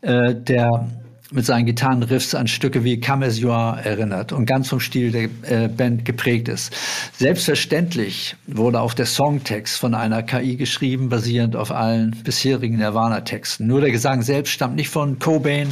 äh, 0.00 0.34
der 0.34 0.88
mit 1.32 1.46
seinen 1.46 1.66
Gitarrenriffs 1.66 2.34
an 2.34 2.48
Stücke 2.48 2.82
wie 2.84 3.00
Come 3.00 3.26
As 3.26 3.38
You 3.38 3.50
Are 3.50 3.84
erinnert 3.84 4.32
und 4.32 4.46
ganz 4.46 4.68
vom 4.68 4.80
Stil 4.80 5.12
der 5.12 5.64
äh, 5.64 5.68
Band 5.68 6.04
geprägt 6.04 6.48
ist. 6.48 6.74
Selbstverständlich 7.16 8.36
wurde 8.46 8.80
auch 8.80 8.94
der 8.94 9.06
Songtext 9.06 9.78
von 9.78 9.94
einer 9.94 10.22
KI 10.22 10.56
geschrieben, 10.56 11.08
basierend 11.08 11.56
auf 11.56 11.70
allen 11.70 12.10
bisherigen 12.24 12.78
Nirvana-Texten. 12.78 13.66
Nur 13.66 13.80
der 13.80 13.92
Gesang 13.92 14.22
selbst 14.22 14.50
stammt 14.50 14.76
nicht 14.76 14.88
von 14.88 15.18
Cobain, 15.18 15.68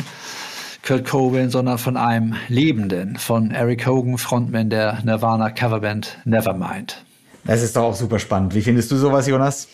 Kurt 0.87 1.05
Cobain, 1.05 1.51
sondern 1.51 1.79
von 1.79 1.97
einem 1.97 2.37
Lebenden, 2.49 3.17
von 3.17 3.51
Eric 3.51 3.87
Hogan, 3.87 4.17
Frontman 4.17 4.71
der 4.71 5.03
Nirvana-Coverband 5.05 6.19
Nevermind. 6.25 7.05
Das 7.45 7.63
ist 7.63 7.77
doch 7.77 7.83
auch 7.83 7.95
super 7.95 8.19
spannend. 8.19 8.55
Wie 8.55 8.63
findest 8.63 8.91
du 8.91 8.97
sowas, 8.97 9.27
Jonas? 9.27 9.69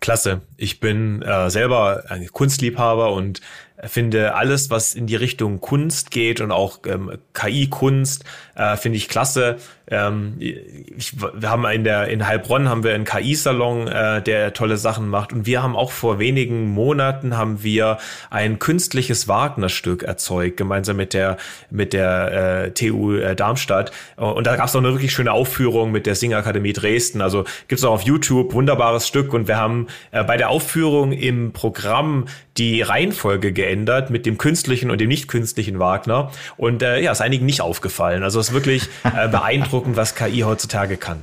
Klasse. 0.00 0.42
Ich 0.56 0.80
bin 0.80 1.22
äh, 1.22 1.48
selber 1.48 2.04
ein 2.08 2.26
Kunstliebhaber 2.26 3.12
und 3.12 3.40
finde 3.82 4.34
alles, 4.34 4.70
was 4.70 4.94
in 4.94 5.06
die 5.06 5.16
Richtung 5.16 5.60
Kunst 5.60 6.10
geht 6.10 6.40
und 6.40 6.52
auch 6.52 6.78
ähm, 6.86 7.18
KI-Kunst, 7.32 8.24
äh, 8.54 8.76
finde 8.76 8.98
ich 8.98 9.08
klasse. 9.08 9.56
Ähm, 9.90 10.36
ich, 10.38 11.20
wir 11.20 11.50
haben 11.50 11.66
in 11.66 11.84
der 11.84 12.08
in 12.08 12.26
Heilbronn 12.26 12.68
haben 12.68 12.84
wir 12.84 12.94
einen 12.94 13.04
KI-Salon, 13.04 13.88
äh, 13.88 14.22
der 14.22 14.52
tolle 14.54 14.76
Sachen 14.76 15.08
macht 15.08 15.32
und 15.32 15.44
wir 15.44 15.62
haben 15.62 15.76
auch 15.76 15.90
vor 15.90 16.18
wenigen 16.18 16.70
Monaten 16.70 17.36
haben 17.36 17.62
wir 17.62 17.98
ein 18.30 18.58
künstliches 18.58 19.28
Wagner-Stück 19.28 20.04
erzeugt 20.04 20.56
gemeinsam 20.56 20.96
mit 20.96 21.12
der 21.12 21.36
mit 21.70 21.92
der 21.92 22.64
äh, 22.64 22.70
TU 22.70 23.14
äh, 23.14 23.34
Darmstadt 23.36 23.90
und 24.16 24.46
da 24.46 24.56
gab 24.56 24.68
es 24.68 24.76
auch 24.76 24.80
eine 24.80 24.92
wirklich 24.92 25.12
schöne 25.12 25.32
Aufführung 25.32 25.90
mit 25.90 26.06
der 26.06 26.14
Singakademie 26.14 26.72
Dresden. 26.72 27.20
Also 27.20 27.44
gibt's 27.68 27.84
auch 27.84 27.92
auf 27.92 28.02
YouTube 28.02 28.54
wunderbares 28.54 29.06
Stück 29.06 29.34
und 29.34 29.48
wir 29.48 29.58
haben 29.58 29.88
äh, 30.12 30.24
bei 30.24 30.36
der 30.36 30.48
Aufführung 30.48 31.12
im 31.12 31.52
Programm 31.52 32.26
die 32.56 32.82
Reihenfolge 32.82 33.52
geändert 33.52 34.10
mit 34.10 34.26
dem 34.26 34.38
künstlichen 34.38 34.90
und 34.90 35.00
dem 35.00 35.08
nicht 35.08 35.28
künstlichen 35.28 35.78
Wagner 35.78 36.30
und 36.56 36.82
äh, 36.82 37.00
ja, 37.00 37.12
ist 37.12 37.20
einigen 37.20 37.46
nicht 37.46 37.60
aufgefallen. 37.60 38.22
Also 38.22 38.40
es 38.40 38.48
ist 38.48 38.54
wirklich 38.54 38.88
äh, 39.04 39.28
beeindruckend 39.30 39.96
was 39.96 40.14
KI 40.14 40.40
heutzutage 40.40 40.96
kann. 40.96 41.22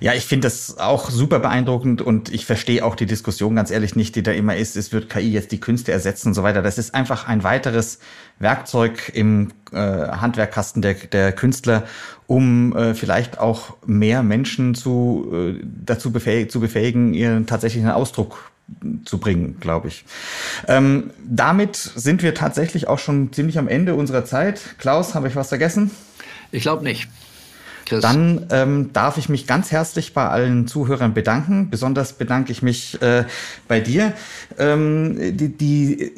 Ja, 0.00 0.14
ich 0.14 0.24
finde 0.24 0.46
das 0.46 0.78
auch 0.78 1.10
super 1.10 1.40
beeindruckend 1.40 2.00
und 2.00 2.32
ich 2.32 2.46
verstehe 2.46 2.84
auch 2.84 2.94
die 2.94 3.06
Diskussion 3.06 3.54
ganz 3.56 3.70
ehrlich 3.70 3.96
nicht, 3.96 4.16
die 4.16 4.22
da 4.22 4.32
immer 4.32 4.56
ist, 4.56 4.76
es 4.76 4.92
wird 4.92 5.10
KI 5.10 5.30
jetzt 5.30 5.52
die 5.52 5.60
Künste 5.60 5.92
ersetzen 5.92 6.28
und 6.28 6.34
so 6.34 6.42
weiter. 6.42 6.62
Das 6.62 6.78
ist 6.78 6.94
einfach 6.94 7.28
ein 7.28 7.42
weiteres 7.42 7.98
Werkzeug 8.38 9.10
im 9.14 9.52
äh, 9.72 9.76
Handwerkkasten 9.76 10.82
der, 10.82 10.94
der 10.94 11.32
Künstler, 11.32 11.84
um 12.26 12.74
äh, 12.76 12.94
vielleicht 12.94 13.38
auch 13.38 13.76
mehr 13.86 14.22
Menschen 14.22 14.74
zu, 14.74 15.30
äh, 15.32 15.64
dazu 15.84 16.12
befähig, 16.12 16.50
zu 16.50 16.60
befähigen, 16.60 17.14
ihren 17.14 17.46
tatsächlichen 17.46 17.90
Ausdruck 17.90 18.50
zu 19.04 19.18
bringen, 19.18 19.56
glaube 19.60 19.88
ich. 19.88 20.04
Ähm, 20.66 21.10
damit 21.24 21.76
sind 21.76 22.22
wir 22.22 22.34
tatsächlich 22.34 22.88
auch 22.88 22.98
schon 22.98 23.32
ziemlich 23.32 23.58
am 23.58 23.68
Ende 23.68 23.94
unserer 23.94 24.24
Zeit. 24.24 24.60
Klaus, 24.78 25.14
habe 25.14 25.28
ich 25.28 25.36
was 25.36 25.48
vergessen? 25.48 25.90
Ich 26.52 26.62
glaube 26.62 26.84
nicht. 26.84 27.08
Chris. 27.86 28.02
Dann 28.02 28.46
ähm, 28.50 28.92
darf 28.92 29.16
ich 29.16 29.28
mich 29.28 29.46
ganz 29.46 29.72
herzlich 29.72 30.12
bei 30.12 30.28
allen 30.28 30.68
Zuhörern 30.68 31.14
bedanken. 31.14 31.70
Besonders 31.70 32.12
bedanke 32.12 32.52
ich 32.52 32.62
mich 32.62 33.00
äh, 33.00 33.24
bei 33.66 33.80
dir. 33.80 34.12
Ähm, 34.58 35.36
die, 35.36 35.48
die, 35.48 36.12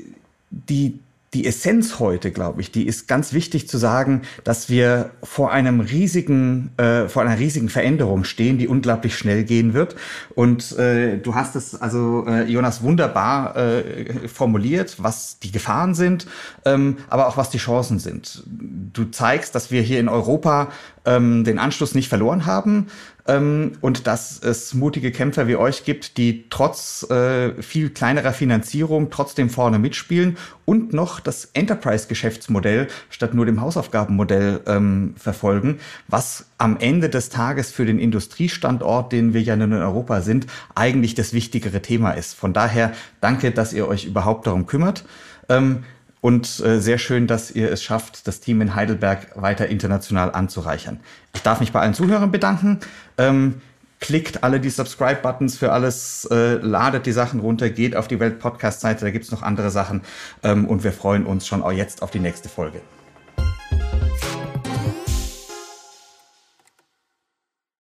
die 0.50 0.98
die 1.32 1.46
Essenz 1.46 2.00
heute, 2.00 2.32
glaube 2.32 2.60
ich, 2.60 2.72
die 2.72 2.86
ist 2.86 3.06
ganz 3.06 3.32
wichtig 3.32 3.68
zu 3.68 3.78
sagen, 3.78 4.22
dass 4.42 4.68
wir 4.68 5.12
vor 5.22 5.52
einem 5.52 5.78
riesigen, 5.78 6.70
äh, 6.76 7.08
vor 7.08 7.22
einer 7.22 7.38
riesigen 7.38 7.68
Veränderung 7.68 8.24
stehen, 8.24 8.58
die 8.58 8.66
unglaublich 8.66 9.16
schnell 9.16 9.44
gehen 9.44 9.72
wird. 9.72 9.94
Und 10.34 10.76
äh, 10.76 11.18
du 11.18 11.36
hast 11.36 11.54
es 11.54 11.80
also, 11.80 12.26
äh, 12.26 12.44
Jonas, 12.44 12.82
wunderbar 12.82 13.56
äh, 13.56 14.26
formuliert, 14.26 14.96
was 14.98 15.38
die 15.38 15.52
Gefahren 15.52 15.94
sind, 15.94 16.26
ähm, 16.64 16.96
aber 17.08 17.28
auch 17.28 17.36
was 17.36 17.50
die 17.50 17.58
Chancen 17.58 18.00
sind. 18.00 18.42
Du 18.92 19.04
zeigst, 19.04 19.54
dass 19.54 19.70
wir 19.70 19.82
hier 19.82 20.00
in 20.00 20.08
Europa 20.08 20.68
ähm, 21.04 21.44
den 21.44 21.58
Anschluss 21.58 21.94
nicht 21.94 22.08
verloren 22.08 22.46
haben 22.46 22.86
ähm, 23.26 23.72
und 23.80 24.06
dass 24.06 24.42
es 24.42 24.74
mutige 24.74 25.12
Kämpfer 25.12 25.46
wie 25.46 25.56
euch 25.56 25.84
gibt, 25.84 26.16
die 26.16 26.46
trotz 26.50 27.08
äh, 27.10 27.62
viel 27.62 27.90
kleinerer 27.90 28.32
Finanzierung 28.32 29.10
trotzdem 29.10 29.50
vorne 29.50 29.78
mitspielen 29.78 30.36
und 30.64 30.92
noch 30.92 31.20
das 31.20 31.50
Enterprise-Geschäftsmodell 31.52 32.88
statt 33.08 33.34
nur 33.34 33.46
dem 33.46 33.60
Hausaufgabenmodell 33.60 34.60
ähm, 34.66 35.14
verfolgen, 35.16 35.78
was 36.08 36.46
am 36.58 36.76
Ende 36.78 37.08
des 37.08 37.28
Tages 37.28 37.70
für 37.70 37.84
den 37.84 37.98
Industriestandort, 37.98 39.12
den 39.12 39.32
wir 39.34 39.42
ja 39.42 39.54
in 39.54 39.72
Europa 39.72 40.20
sind, 40.20 40.46
eigentlich 40.74 41.14
das 41.14 41.32
wichtigere 41.32 41.82
Thema 41.82 42.12
ist. 42.12 42.34
Von 42.34 42.52
daher 42.52 42.92
danke, 43.20 43.52
dass 43.52 43.72
ihr 43.72 43.86
euch 43.88 44.06
überhaupt 44.06 44.46
darum 44.46 44.66
kümmert. 44.66 45.04
Ähm, 45.48 45.84
und 46.20 46.60
äh, 46.60 46.80
sehr 46.80 46.98
schön, 46.98 47.26
dass 47.26 47.50
ihr 47.50 47.70
es 47.72 47.82
schafft, 47.82 48.26
das 48.26 48.40
Team 48.40 48.60
in 48.60 48.74
Heidelberg 48.74 49.40
weiter 49.40 49.68
international 49.68 50.32
anzureichern. 50.32 51.00
Ich 51.34 51.42
darf 51.42 51.60
mich 51.60 51.72
bei 51.72 51.80
allen 51.80 51.94
Zuhörern 51.94 52.30
bedanken. 52.30 52.80
Ähm, 53.16 53.62
klickt 54.00 54.42
alle 54.42 54.60
die 54.60 54.70
Subscribe-Buttons 54.70 55.56
für 55.56 55.72
alles, 55.72 56.26
äh, 56.30 56.54
ladet 56.54 57.06
die 57.06 57.12
Sachen 57.12 57.40
runter, 57.40 57.68
geht 57.70 57.96
auf 57.96 58.08
die 58.08 58.18
Welt-Podcast-Seite, 58.18 59.04
da 59.04 59.10
gibt's 59.10 59.30
noch 59.30 59.42
andere 59.42 59.70
Sachen. 59.70 60.02
Ähm, 60.42 60.66
und 60.66 60.84
wir 60.84 60.92
freuen 60.92 61.26
uns 61.26 61.46
schon 61.46 61.62
auch 61.62 61.72
jetzt 61.72 62.02
auf 62.02 62.10
die 62.10 62.20
nächste 62.20 62.48
Folge. 62.48 62.80